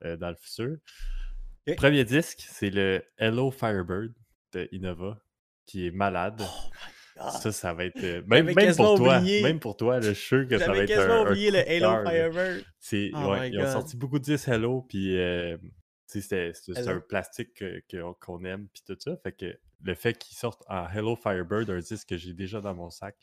dans 0.02 0.30
le 0.30 0.36
futur. 0.36 0.76
Premier 1.76 2.04
disque, 2.04 2.44
c'est 2.48 2.70
le 2.70 3.02
Hello 3.18 3.50
Firebird 3.50 4.12
de 4.52 4.68
Innova, 4.72 5.20
qui 5.66 5.86
est 5.86 5.90
malade. 5.90 6.40
Ah, 7.20 7.30
Ça, 7.32 7.50
ça 7.52 7.74
va 7.74 7.84
être. 7.84 8.02
euh, 8.02 8.22
même, 8.26 8.46
J'avais 8.46 8.54
même 8.54 8.54
quasiment 8.54 8.86
pour 8.96 8.96
toi, 9.04 9.18
oublié. 9.18 9.42
même 9.42 9.58
pour 9.60 9.76
toi, 9.76 9.96
là, 9.96 10.02
je 10.02 10.12
suis 10.12 10.26
sûr 10.28 10.48
que 10.48 10.56
ça 10.56 10.66
va 10.68 10.74
J'avais 10.74 10.84
être. 10.84 10.88
quasiment 10.88 11.14
un- 11.14 11.26
un 11.26 11.30
oublié 11.30 11.50
le 11.50 11.80
là. 11.80 12.02
Firebird. 12.06 12.64
C'est, 12.78 13.10
Oh 13.12 13.30
ouais, 13.32 13.40
my 13.50 13.54
ils 13.54 13.58
ont 13.58 13.62
God. 13.64 13.72
sorti 13.72 13.96
beaucoup 13.96 14.18
de 14.20 14.24
disques 14.24 14.48
Hello, 14.48 14.82
puis 14.88 15.18
euh, 15.18 15.58
c'est 16.06 16.30
Hello. 16.32 16.88
un 16.90 17.00
plastique 17.00 17.52
que- 17.54 17.82
que- 17.88 18.12
qu'on 18.20 18.44
aime, 18.44 18.68
puis 18.72 18.82
tout 18.86 18.96
ça. 18.98 19.16
Fait 19.22 19.32
que 19.32 19.58
le 19.82 19.94
fait 19.94 20.14
qu'ils 20.16 20.36
sortent 20.38 20.62
en 20.68 20.88
Hello 20.88 21.16
Firebird, 21.16 21.68
un 21.70 21.78
disque 21.80 22.08
que 22.08 22.16
j'ai 22.16 22.32
déjà 22.34 22.60
dans 22.60 22.74
mon 22.74 22.88
sac, 22.88 23.16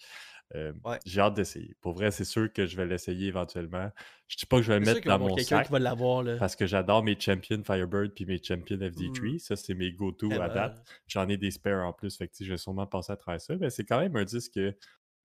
euh, 0.53 0.73
Ouais. 0.83 0.99
j'ai 1.05 1.21
hâte 1.21 1.33
d'essayer. 1.33 1.75
Pour 1.81 1.93
vrai, 1.93 2.11
c'est 2.11 2.23
sûr 2.25 2.51
que 2.53 2.65
je 2.67 2.77
vais 2.77 2.85
l'essayer 2.85 3.27
éventuellement. 3.27 3.89
Je 4.27 4.37
dis 4.37 4.45
pas 4.45 4.57
que 4.57 4.63
je 4.63 4.71
vais 4.73 4.79
le 4.79 4.85
mettre 4.85 5.01
dans 5.07 5.17
mon 5.19 5.35
sac 5.37 5.65
qui 5.65 5.71
va 5.71 5.79
l'avoir. 5.79 6.21
Là. 6.23 6.37
parce 6.37 6.55
que 6.55 6.65
j'adore 6.67 7.03
mes 7.03 7.19
Champion 7.19 7.63
Firebird 7.63 8.13
puis 8.13 8.25
mes 8.25 8.41
Champion 8.41 8.77
FD3. 8.77 9.35
Mm. 9.35 9.39
Ça, 9.39 9.55
c'est 9.55 9.73
mes 9.73 9.91
go-to 9.91 10.31
à 10.39 10.49
date. 10.49 10.83
J'en 11.07 11.27
ai 11.29 11.37
des 11.37 11.51
spares 11.51 11.85
en 11.87 11.93
plus, 11.93 12.15
fait 12.17 12.27
que 12.27 12.33
je 12.39 12.49
vais 12.51 12.57
sûrement 12.57 12.85
passer 12.87 13.11
à 13.13 13.17
travers 13.17 13.41
ça. 13.41 13.55
Mais 13.57 13.69
c'est 13.69 13.85
quand 13.85 13.99
même 13.99 14.15
un 14.15 14.23
disque 14.23 14.53
que 14.53 14.75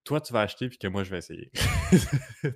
toi, 0.05 0.21
tu 0.21 0.33
vas 0.33 0.41
acheter 0.41 0.69
puis 0.71 0.79
que 0.79 0.87
moi, 0.89 1.05
je 1.05 1.11
vais 1.11 1.19
essayer. 1.19 1.51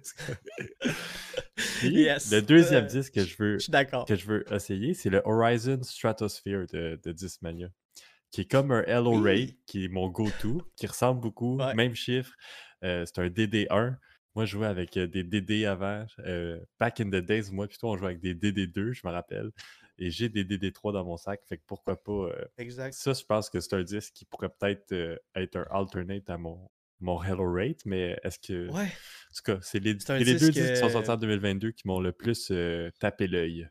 Puis, 1.78 1.90
Yes. 1.90 2.32
Le 2.32 2.40
deuxième 2.42 2.84
Euh, 2.84 2.88
disque 2.88 3.14
que 3.14 3.24
je 3.24 3.36
veux, 3.38 3.58
Je 3.58 4.04
que 4.06 4.16
je 4.16 4.26
veux 4.26 4.44
essayer, 4.52 4.94
c'est 4.94 5.10
le 5.10 5.20
Horizon 5.24 5.82
Stratosphere 5.82 6.66
de, 6.72 6.98
de 7.02 7.12
Discmania, 7.12 7.68
qui 8.34 8.40
est 8.40 8.50
comme 8.50 8.72
un 8.72 8.82
Hello 8.82 9.12
Oui. 9.16 9.22
Ray, 9.22 9.58
qui 9.66 9.84
est 9.84 9.88
mon 9.88 10.08
go-to, 10.08 10.60
qui 10.76 10.86
ressemble 10.88 11.20
beaucoup, 11.20 11.56
Ouais. 11.58 11.72
même 11.74 11.94
chiffre. 11.94 12.32
euh, 12.82 13.04
c'est 13.06 13.20
un 13.20 13.28
DD1. 13.28 13.96
Moi, 14.34 14.44
je 14.44 14.50
jouais 14.50 14.66
avec 14.66 14.96
euh, 14.96 15.06
des 15.06 15.22
DD 15.22 15.64
avant. 15.66 16.04
euh, 16.26 16.58
back 16.80 16.98
in 17.00 17.04
the 17.10 17.24
days, 17.24 17.52
moi, 17.52 17.68
plutôt, 17.68 17.86
on 17.90 17.96
jouait 17.96 18.08
avec 18.08 18.20
des 18.20 18.34
DD2, 18.34 18.92
je 18.92 19.06
me 19.06 19.12
rappelle. 19.12 19.50
Et 19.98 20.10
j'ai 20.10 20.28
des 20.28 20.44
DD3 20.44 20.92
dans 20.92 21.04
mon 21.04 21.16
sac, 21.16 21.40
fait 21.48 21.58
que 21.58 21.62
pourquoi 21.68 21.94
pas. 22.02 22.10
euh, 22.12 22.44
Exact. 22.58 22.92
ça, 22.92 23.12
je 23.12 23.22
pense 23.24 23.48
que 23.48 23.60
c'est 23.60 23.74
un 23.76 23.84
disque 23.84 24.12
qui 24.14 24.24
pourrait 24.24 24.48
peut-être 24.50 24.92
être 25.36 25.56
un 25.56 25.66
alternate 25.70 26.28
à 26.28 26.36
mon, 26.36 26.68
mon 26.98 27.22
Hello 27.22 27.52
Rate, 27.52 27.86
mais 27.86 28.18
est-ce 28.24 28.40
que. 28.40 28.68
Ouais. 28.72 28.86
En 28.86 29.34
tout 29.36 29.42
cas, 29.44 29.58
c'est 29.62 29.78
les, 29.78 29.92
les 29.92 30.24
deux 30.24 30.24
disque, 30.50 30.52
disques 30.54 30.72
qui 30.72 30.76
sont 30.80 30.88
sortis 30.90 31.10
en 31.10 31.16
2022 31.16 31.70
qui 31.70 31.86
m'ont 31.86 32.00
le 32.00 32.10
plus 32.10 32.52
tapé 32.98 33.28
l'œil. 33.28 33.68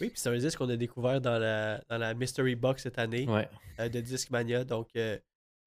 Oui, 0.00 0.08
puis 0.10 0.18
c'est 0.20 0.28
un 0.28 0.36
disque 0.36 0.58
qu'on 0.58 0.68
a 0.68 0.76
découvert 0.76 1.20
dans 1.20 1.38
la, 1.38 1.82
dans 1.88 1.98
la 1.98 2.14
Mystery 2.14 2.54
Box 2.54 2.82
cette 2.82 2.98
année 2.98 3.26
Ouais. 3.28 3.48
euh, 3.80 3.88
de 3.88 4.00
Discmania. 4.00 4.64
Donc, 4.64 4.88
euh, 4.96 5.18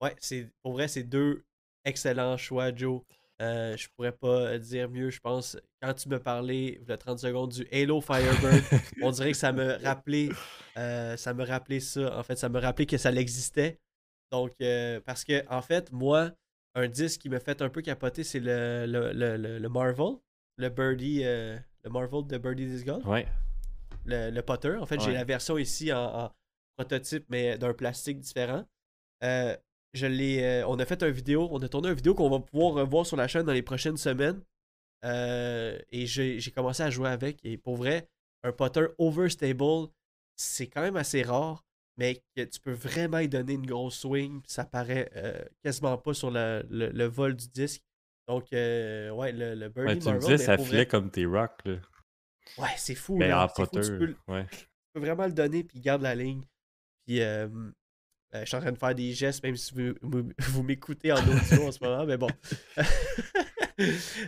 ouais, 0.01 0.15
c'est 0.19 0.49
pour 0.61 0.73
vrai, 0.73 0.87
c'est 0.87 1.03
deux 1.03 1.43
excellents 1.85 2.37
choix, 2.37 2.73
Joe. 2.75 3.01
Euh, 3.41 3.77
je 3.77 3.87
pourrais 3.95 4.11
pas 4.11 4.57
dire 4.57 4.89
mieux, 4.89 5.09
je 5.11 5.19
pense. 5.19 5.57
Quand 5.81 5.93
tu 5.93 6.09
me 6.09 6.19
parlais, 6.19 6.79
il 6.81 6.87
y 6.87 6.91
a 6.91 6.97
30 6.97 7.19
secondes, 7.19 7.51
du 7.51 7.67
Halo 7.71 8.01
Firebird, 8.01 8.63
on 9.03 9.11
dirait 9.11 9.31
que 9.31 9.37
ça 9.37 9.51
me 9.51 9.77
rappelait, 9.83 10.29
ça 10.75 11.33
me 11.33 11.45
rappelait 11.45 11.79
ça. 11.79 12.17
En 12.17 12.23
fait, 12.23 12.35
ça 12.35 12.49
me 12.49 12.59
rappelait 12.59 12.85
que 12.87 12.97
ça 12.97 13.11
existait. 13.11 13.79
Donc, 14.31 14.51
euh, 14.61 14.99
parce 15.05 15.23
que, 15.23 15.47
en 15.49 15.61
fait, 15.61 15.91
moi, 15.91 16.31
un 16.75 16.87
disque 16.87 17.21
qui 17.21 17.29
me 17.29 17.39
fait 17.39 17.61
un 17.61 17.69
peu 17.69 17.81
capoter, 17.81 18.23
c'est 18.23 18.39
le, 18.39 18.85
le, 18.87 19.13
le, 19.13 19.37
le- 19.37 19.59
le 19.59 19.69
Marvel, 19.69 20.15
le 20.57 20.69
Birdie, 20.69 21.23
le 21.23 21.59
Marvel 21.89 22.25
de 22.27 22.37
Birdie 22.37 22.65
Disc 22.65 22.85
Golf 22.85 23.05
Ouais. 23.05 23.25
Le, 24.07 24.31
le 24.31 24.41
Potter. 24.41 24.75
En 24.75 24.85
fait, 24.85 24.99
j'ai 24.99 25.11
la 25.13 25.23
version 25.23 25.57
ici 25.57 25.91
en, 25.93 26.25
en 26.25 26.31
prototype, 26.77 27.25
mais 27.29 27.57
d'un 27.57 27.73
plastique 27.73 28.19
différent. 28.19 28.65
Euh, 29.23 29.55
je 29.93 30.05
l'ai, 30.05 30.43
euh, 30.43 30.67
on 30.67 30.77
a 30.79 30.85
fait 30.85 31.01
une 31.03 31.09
vidéo, 31.11 31.47
on 31.51 31.59
a 31.61 31.67
tourné 31.69 31.89
une 31.89 31.95
vidéo 31.95 32.13
qu'on 32.15 32.29
va 32.29 32.39
pouvoir 32.39 32.73
revoir 32.73 33.05
sur 33.05 33.17
la 33.17 33.27
chaîne 33.27 33.45
dans 33.45 33.53
les 33.53 33.63
prochaines 33.63 33.97
semaines. 33.97 34.41
Euh, 35.05 35.77
et 35.91 36.05
j'ai 36.05 36.39
j'ai 36.39 36.51
commencé 36.51 36.83
à 36.83 36.89
jouer 36.89 37.09
avec. 37.09 37.39
Et 37.43 37.57
pour 37.57 37.75
vrai, 37.77 38.09
un 38.43 38.51
Potter 38.51 38.85
overstable, 38.97 39.87
c'est 40.35 40.67
quand 40.67 40.81
même 40.81 40.97
assez 40.97 41.21
rare, 41.23 41.63
mais 41.97 42.21
que 42.35 42.43
tu 42.43 42.59
peux 42.59 42.73
vraiment 42.73 43.19
y 43.19 43.27
donner 43.29 43.53
une 43.53 43.65
grosse 43.65 43.99
swing. 43.99 44.41
Ça 44.47 44.65
paraît 44.65 45.09
quasiment 45.63 45.97
pas 45.97 46.13
sur 46.13 46.31
le, 46.31 46.65
le- 46.69 46.89
le 46.89 47.05
vol 47.05 47.35
du 47.35 47.47
disque. 47.47 47.83
Donc, 48.27 48.51
euh, 48.53 49.09
ouais, 49.11 49.31
le, 49.31 49.55
le 49.55 49.69
Birdie 49.69 49.87
Ouais, 49.87 49.97
tu 49.97 50.07
me 50.09 50.13
Marvel, 50.13 50.19
disais, 50.19 50.37
mais 50.37 50.43
ça 50.43 50.57
filait 50.57 50.77
vrai- 50.79 50.85
comme 50.87 51.09
tes 51.09 51.25
rocks, 51.25 51.63
là. 51.65 51.75
Ouais, 52.57 52.67
c'est 52.77 52.95
fou. 52.95 53.19
Fou, 53.19 53.53
Potter. 53.55 53.81
tu 53.81 53.97
peux 53.97 54.15
Ouais. 54.27 54.45
tu 54.51 54.57
peux 54.93 54.99
vraiment 55.01 55.25
le 55.25 55.33
donner 55.33 55.63
puis 55.63 55.79
il 55.79 55.81
garde 55.81 56.01
la 56.01 56.15
ligne. 56.15 56.43
Puis 57.05 57.21
euh, 57.21 57.47
euh, 58.35 58.41
je 58.41 58.45
suis 58.45 58.57
en 58.57 58.61
train 58.61 58.71
de 58.71 58.77
faire 58.77 58.93
des 58.95 59.13
gestes, 59.13 59.43
même 59.43 59.55
si 59.55 59.73
vous, 59.73 59.93
vous- 60.01 60.31
vous 60.37 60.63
m'écoutez 60.63 61.11
en 61.11 61.17
audio 61.17 61.67
en 61.67 61.71
ce 61.71 61.83
moment, 61.83 62.05
mais 62.05 62.17
bon. 62.17 62.29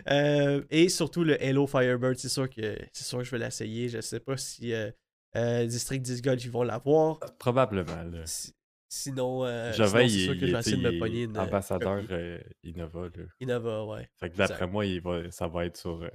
Euh, 0.08 0.62
et 0.70 0.88
surtout 0.88 1.24
le 1.24 1.42
Halo 1.42 1.66
Firebird, 1.66 2.16
c'est 2.16 2.28
sûr 2.28 2.48
que 2.48 2.78
c'est 2.92 3.02
sûr 3.04 3.18
que 3.18 3.24
je 3.24 3.30
vais 3.32 3.38
l'essayer. 3.38 3.88
Je 3.88 4.00
sais 4.00 4.20
pas 4.20 4.36
si 4.36 4.72
euh, 4.72 5.66
District 5.66 6.00
10 6.00 6.22
Gold 6.22 6.40
ils 6.42 6.50
vont 6.50 6.62
l'avoir. 6.62 7.18
Probablement, 7.38 8.02
là. 8.04 8.24
Si- 8.26 8.54
sinon, 8.88 9.44
euh, 9.44 9.72
sinon, 9.72 9.86
c'est 9.88 10.08
sûr 10.08 10.34
que 10.38 10.46
je 10.46 10.52
vais 10.52 10.58
essayer 10.60 10.76
de 10.76 10.88
me 10.90 10.98
pogner 11.00 11.22
une 11.24 11.36
ambassadeur 11.36 12.00
euh, 12.10 12.38
Innova, 12.62 13.08
là. 13.14 13.24
Innova, 13.40 13.84
ouais. 13.86 14.08
Fait 14.20 14.30
que 14.30 14.36
d'après 14.36 14.68
moi, 14.68 14.86
il 14.86 15.00
va, 15.00 15.28
ça 15.32 15.48
va 15.48 15.66
être 15.66 15.76
sur. 15.76 16.00
euh, 16.02 16.08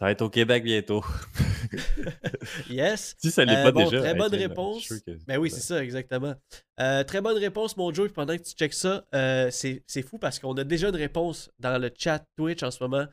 ça 0.00 0.06
va 0.06 0.10
être 0.12 0.22
au 0.22 0.30
Québec 0.30 0.64
bientôt. 0.64 1.04
Yes. 2.68 3.14
si 3.18 3.30
ça 3.30 3.44
l'est 3.44 3.54
Euh, 3.56 3.62
pas 3.64 3.72
bon, 3.72 3.84
déjà. 3.84 4.00
très 4.00 4.10
hey, 4.12 4.16
bonne 4.18 4.32
suis 4.32 4.38
réponse. 4.42 4.88
que- 4.88 5.18
Ben 5.26 5.38
oui, 5.38 5.50
c'est 5.50 5.60
ça, 5.60 5.82
exactement. 5.84 6.34
Euh, 6.80 7.04
très 7.04 7.20
bonne 7.20 7.36
réponse, 7.38 7.76
mon 7.76 7.92
Joe. 7.92 8.10
Pendant 8.12 8.36
que 8.36 8.42
tu 8.42 8.52
checks 8.54 8.74
ça, 8.74 9.04
euh, 9.14 9.50
c'est 9.52 10.02
fou 10.02 10.18
parce 10.18 10.38
qu'on 10.38 10.54
a 10.54 10.64
déjà 10.64 10.88
une 10.88 10.96
réponse 10.96 11.50
dans 11.58 11.78
le 11.78 11.90
chat 11.96 12.24
Twitch 12.36 12.62
en 12.62 12.70
ce 12.70 12.82
moment. 12.82 13.06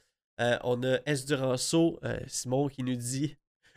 On 0.64 0.82
a 0.84 1.00
S. 1.06 1.26
Duranceau, 1.26 2.00
Simon, 2.28 2.68
qui 2.70 2.84
nous 2.84 2.96
dit 2.96 3.36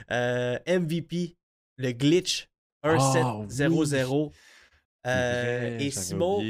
MVP, 0.08 1.36
le 1.78 1.92
glitch 1.92 2.48
Ah, 2.82 2.92
1700. 2.94 4.30
C'est 5.02 5.10
Euh, 5.10 5.58
vrai, 5.76 5.84
et 5.84 5.90
Simon, 5.90 6.40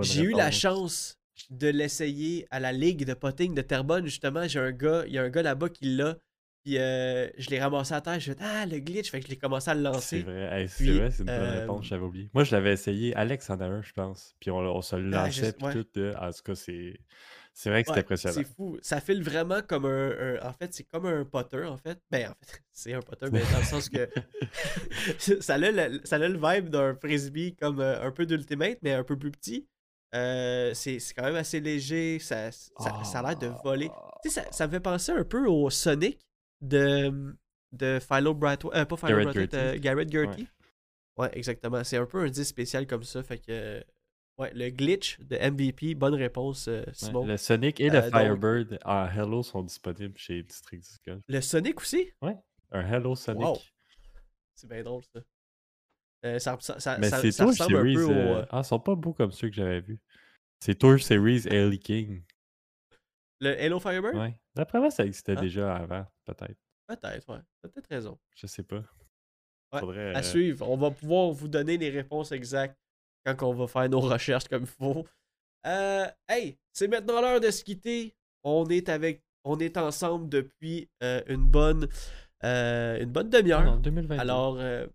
j'ai 0.00 0.22
eu 0.22 0.32
la 0.32 0.50
chance 0.50 1.16
de 1.50 1.68
l'essayer 1.68 2.46
à 2.50 2.60
la 2.60 2.72
ligue 2.72 3.04
de 3.04 3.14
potting 3.14 3.54
de 3.54 3.62
Terrebonne, 3.62 4.04
justement. 4.06 4.46
J'ai 4.46 4.58
un 4.60 4.72
gars, 4.72 5.04
il 5.06 5.12
y 5.14 5.18
a 5.18 5.22
un 5.22 5.30
gars 5.30 5.42
là-bas 5.42 5.68
qui 5.68 5.96
l'a. 5.96 6.16
Puis 6.62 6.76
euh, 6.76 7.26
je 7.38 7.48
l'ai 7.48 7.58
ramassé 7.58 7.94
à 7.94 8.02
terre. 8.02 8.20
Je 8.20 8.32
fait 8.32 8.38
Ah, 8.40 8.66
le 8.66 8.80
glitch. 8.80 9.10
Fait 9.10 9.20
que 9.20 9.24
je 9.26 9.30
l'ai 9.30 9.38
commencé 9.38 9.70
à 9.70 9.74
le 9.74 9.80
C'est 9.80 9.84
lancer. 9.84 10.22
vrai, 10.22 10.60
hey, 10.62 10.68
c'est 10.68 10.92
vrai, 10.92 11.10
c'est 11.10 11.20
une 11.20 11.24
bonne 11.26 11.34
euh, 11.38 11.60
réponse, 11.60 11.86
j'avais 11.86 12.04
oublié. 12.04 12.28
Moi, 12.34 12.44
je 12.44 12.52
l'avais 12.54 12.72
essayé, 12.74 13.16
Alex 13.16 13.48
en 13.48 13.58
a 13.60 13.64
un, 13.64 13.80
je 13.80 13.92
pense. 13.92 14.34
Puis 14.40 14.50
on, 14.50 14.58
on 14.58 14.82
se 14.82 14.94
le 14.96 15.10
Ah, 15.16 15.30
je- 15.30 15.40
lançait, 15.40 15.52
puis 15.54 15.66
tout. 15.72 16.00
là. 16.00 16.28
En 16.28 16.30
tout 16.30 16.42
cas, 16.44 16.54
c'est 16.54 17.00
c'est 17.54 17.68
vrai 17.70 17.82
que 17.82 17.88
c'est 17.88 17.94
Ouais, 17.94 17.98
impressionnant. 18.00 18.34
C'est 18.34 18.44
fou. 18.54 18.78
Ça 18.82 19.00
file 19.00 19.22
vraiment 19.22 19.60
comme 19.66 19.86
un, 19.86 20.10
un- 20.10 20.48
En 20.48 20.52
fait, 20.52 20.72
c'est 20.74 20.84
comme 20.84 21.06
un 21.06 21.24
potter, 21.24 21.64
en 21.64 21.78
fait. 21.78 21.98
Ben, 22.10 22.28
en 22.30 22.34
fait, 22.46 22.62
c'est 22.72 22.92
un 22.92 23.00
potter, 23.00 23.26
mais 23.32 23.40
dans 23.40 23.58
le 23.58 23.64
sens 23.64 23.88
que. 23.88 24.08
ça, 25.40 25.54
a 25.54 25.58
le, 25.58 26.00
ça 26.04 26.16
a 26.16 26.18
le 26.18 26.38
vibe 26.38 26.68
d'un 26.68 26.94
frisbee 26.94 27.56
comme 27.56 27.80
euh, 27.80 28.02
un 28.02 28.10
peu 28.10 28.26
d'ultimate, 28.26 28.78
mais 28.82 28.92
un 28.92 29.04
peu 29.04 29.16
plus 29.18 29.30
petit. 29.30 29.66
Euh, 30.14 30.74
c'est 30.74 30.98
c'est 30.98 31.14
quand 31.14 31.22
même 31.24 31.36
assez 31.36 31.60
léger. 31.60 32.18
Ça, 32.18 32.50
ça, 32.50 33.04
ça 33.04 33.20
a 33.20 33.22
l'air 33.22 33.38
de 33.38 33.46
voler. 33.62 33.88
Tu 34.22 34.30
sais, 34.30 34.42
ça, 34.42 34.52
ça 34.52 34.66
me 34.66 34.72
fait 34.72 34.80
penser 34.80 35.12
un 35.12 35.24
peu 35.24 35.46
au 35.46 35.70
Sonic 35.70 36.18
de, 36.60 37.36
de 37.72 37.98
Philo 38.00 38.34
Brightway. 38.34 38.76
Euh, 38.76 38.84
pas 38.84 38.96
Philo 38.96 39.24
Garrett 39.24 39.54
euh, 39.54 39.78
Garrett 39.78 40.10
Gertie. 40.10 40.48
Ouais. 41.16 41.30
exactement. 41.34 41.84
C'est 41.84 41.96
un 41.98 42.06
peu 42.06 42.20
un 42.24 42.28
disque 42.28 42.50
spécial 42.50 42.86
comme 42.86 43.04
ça. 43.04 43.22
Fait 43.22 43.38
que. 43.38 43.84
Ouais, 44.38 44.50
le 44.54 44.70
glitch 44.70 45.20
de 45.20 45.36
MVP, 45.36 45.94
bonne 45.94 46.14
réponse, 46.14 46.66
euh, 46.66 46.80
Ouais, 46.86 46.92
Simon. 46.94 47.26
Le 47.26 47.36
Sonic 47.36 47.78
et 47.78 47.90
le 47.90 47.98
Euh, 47.98 48.10
donc- 48.10 48.20
Firebird 48.20 48.78
en 48.86 49.06
Hello 49.06 49.42
sont 49.42 49.62
disponibles 49.62 50.16
chez 50.16 50.42
District 50.42 50.80
10 50.82 50.98
Golf. 51.06 51.22
Le 51.28 51.40
Sonic 51.42 51.78
aussi? 51.78 52.10
Un 52.72 52.80
Hello 52.80 53.14
Sonic. 53.14 53.42
Wow. 53.46 53.58
C'est 54.54 54.66
bien 54.66 54.82
drôle, 54.82 55.02
ça. 55.14 55.20
Euh, 56.24 56.38
ça, 56.38 56.58
Mais 56.98 57.08
ça- 57.08 57.16
ressemble 57.20 57.54
Series. 57.54 57.94
un 57.94 57.94
peu 57.96 58.04
au... 58.04 58.10
euh, 58.10 58.36
euh, 58.40 58.46
Ah, 58.50 58.60
ils 58.62 58.64
sont 58.64 58.80
pas 58.80 58.94
beaux 58.94 59.12
comme 59.14 59.32
ceux 59.32 59.48
que 59.48 59.54
j'avais 59.54 59.80
vus. 59.80 59.98
C'est 60.62 60.74
Tour 60.74 60.98
Series 61.00 61.44
Ellie 61.48 61.78
King. 61.78 62.22
Le 63.40 63.58
Halo 63.58 63.80
Firebird? 63.80 64.14
Ouais. 64.16 64.38
D'après 64.54 64.78
moi, 64.80 64.90
ça 64.90 65.04
existait 65.04 65.34
Ah. 65.36 65.40
déjà 65.40 65.74
avant, 65.76 66.04
peut-être. 66.26 66.58
Peut-être, 66.86 67.28
ouais. 67.32 67.40
T'as 67.62 67.68
peut-être 67.70 67.88
raison. 67.88 68.18
Je 68.34 68.46
sais 68.46 68.62
pas. 68.62 68.82
Ouais, 69.72 69.80
Faudrait, 69.80 70.14
À 70.14 70.22
suivre. 70.22 70.68
On 70.68 70.76
va 70.76 70.90
pouvoir 70.90 71.30
vous 71.30 71.48
donner 71.48 71.78
les 71.78 71.88
réponses 71.90 72.32
exactes 72.32 72.76
quand 73.24 73.42
on 73.44 73.54
va 73.54 73.66
faire 73.66 73.88
nos 73.88 74.00
recherches 74.00 74.48
comme 74.48 74.62
il 74.64 74.66
faut. 74.68 75.06
Euh, 75.66 76.06
hey, 76.28 76.58
c'est 76.72 76.88
maintenant 76.88 77.20
l'heure 77.20 77.40
de 77.40 77.50
se 77.50 77.62
quitter. 77.64 78.14
On 78.42 78.66
est 78.68 78.88
avec, 78.88 79.22
on 79.44 79.58
est 79.58 79.76
ensemble 79.76 80.28
depuis 80.28 80.88
euh, 81.02 81.22
une 81.28 81.46
bonne, 81.46 81.86
euh, 82.44 82.98
une 83.00 83.10
bonne 83.12 83.30
Ah 83.32 83.38
demi-heure. 83.40 83.64
non, 83.64 83.76
2022. 83.76 84.20
Alors, 84.20 84.56
euh, 84.58 84.86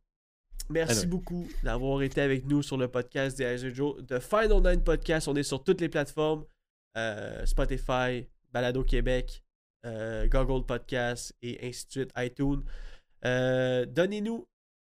merci 0.70 1.00
Anyway. 1.00 1.08
beaucoup 1.08 1.48
d'avoir 1.64 2.02
été 2.02 2.22
avec 2.22 2.46
nous 2.46 2.62
sur 2.62 2.78
le 2.78 2.88
podcast 2.88 3.38
des 3.38 3.74
Joe. 3.74 4.06
The 4.08 4.20
Final 4.20 4.62
Nine 4.62 4.84
Podcast, 4.84 5.28
on 5.28 5.36
est 5.36 5.44
sur 5.44 5.64
toutes 5.64 5.82
les 5.82 5.90
plateformes 5.90 6.46
euh, 6.98 7.46
Spotify, 7.46 8.28
Balado 8.52 8.84
Québec, 8.84 9.44
euh, 9.86 10.28
Google 10.28 10.66
Podcast 10.66 11.36
et 11.42 11.68
ainsi 11.68 11.86
de 11.88 11.92
suite, 11.92 12.12
iTunes. 12.18 12.64
Euh, 13.26 13.86
Donnez-nous 13.86 14.48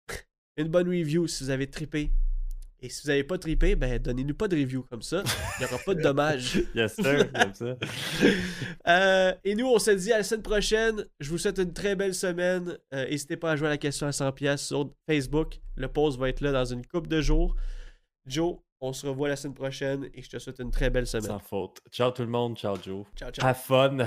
une 0.57 0.69
bonne 0.69 0.89
review 0.89 1.27
si 1.27 1.45
vous 1.45 1.51
avez 1.51 1.67
trippé. 1.69 2.11
Et 2.81 2.89
si 2.91 3.03
vous 3.03 3.09
n'avez 3.09 3.25
pas 3.25 3.39
trippé, 3.39 3.77
ben 3.77 3.99
donnez-nous 3.99 4.35
pas 4.35 4.47
de 4.47 4.57
review 4.57 4.83
comme 4.83 5.01
ça. 5.01 5.23
Il 5.59 5.65
n'y 5.65 5.73
aura 5.73 5.79
pas 5.83 5.95
de 5.95 6.03
dommages. 6.03 6.61
Yes, 6.75 6.95
sir, 6.95 7.33
comme 7.33 7.55
ça. 7.55 7.77
Euh, 8.87 9.33
et 9.45 9.55
nous, 9.55 9.67
on 9.67 9.79
se 9.79 9.91
dit 9.93 10.13
à 10.13 10.19
la 10.19 10.23
semaine 10.23 10.43
prochaine. 10.43 11.07
Je 11.19 11.31
vous 11.31 11.39
souhaite 11.39 11.59
une 11.59 11.73
très 11.73 11.97
belle 11.97 12.15
semaine. 12.15 12.77
Euh, 12.93 13.09
N'hésitez 13.09 13.39
pas 13.39 13.53
à 13.53 13.57
jouer 13.57 13.69
à 13.69 13.71
la 13.71 13.79
question 13.79 14.07
à 14.07 14.11
100$ 14.11 14.59
sur 14.59 14.91
Facebook. 15.09 15.61
Le 15.77 15.89
post 15.89 16.19
va 16.19 16.29
être 16.29 16.43
là 16.43 16.53
dans 16.53 16.67
une 16.67 16.85
couple 16.85 17.09
de 17.09 17.23
jours. 17.23 17.57
Joe, 18.27 18.57
on 18.83 18.93
se 18.93 19.07
revoit 19.07 19.29
la 19.29 19.37
semaine 19.37 19.55
prochaine 19.55 20.11
et 20.13 20.21
je 20.21 20.29
te 20.29 20.39
souhaite 20.39 20.59
une 20.59 20.71
très 20.71 20.91
belle 20.91 21.07
semaine. 21.07 21.29
Sans 21.31 21.39
faute. 21.39 21.79
Ciao 21.91 22.11
tout 22.11 22.23
le 22.23 22.29
monde, 22.29 22.59
ciao 22.59 22.77
Joe. 22.83 23.07
Ciao, 23.17 23.31
ciao. 23.31 23.47
Have 23.47 23.57
fun. 23.57 24.07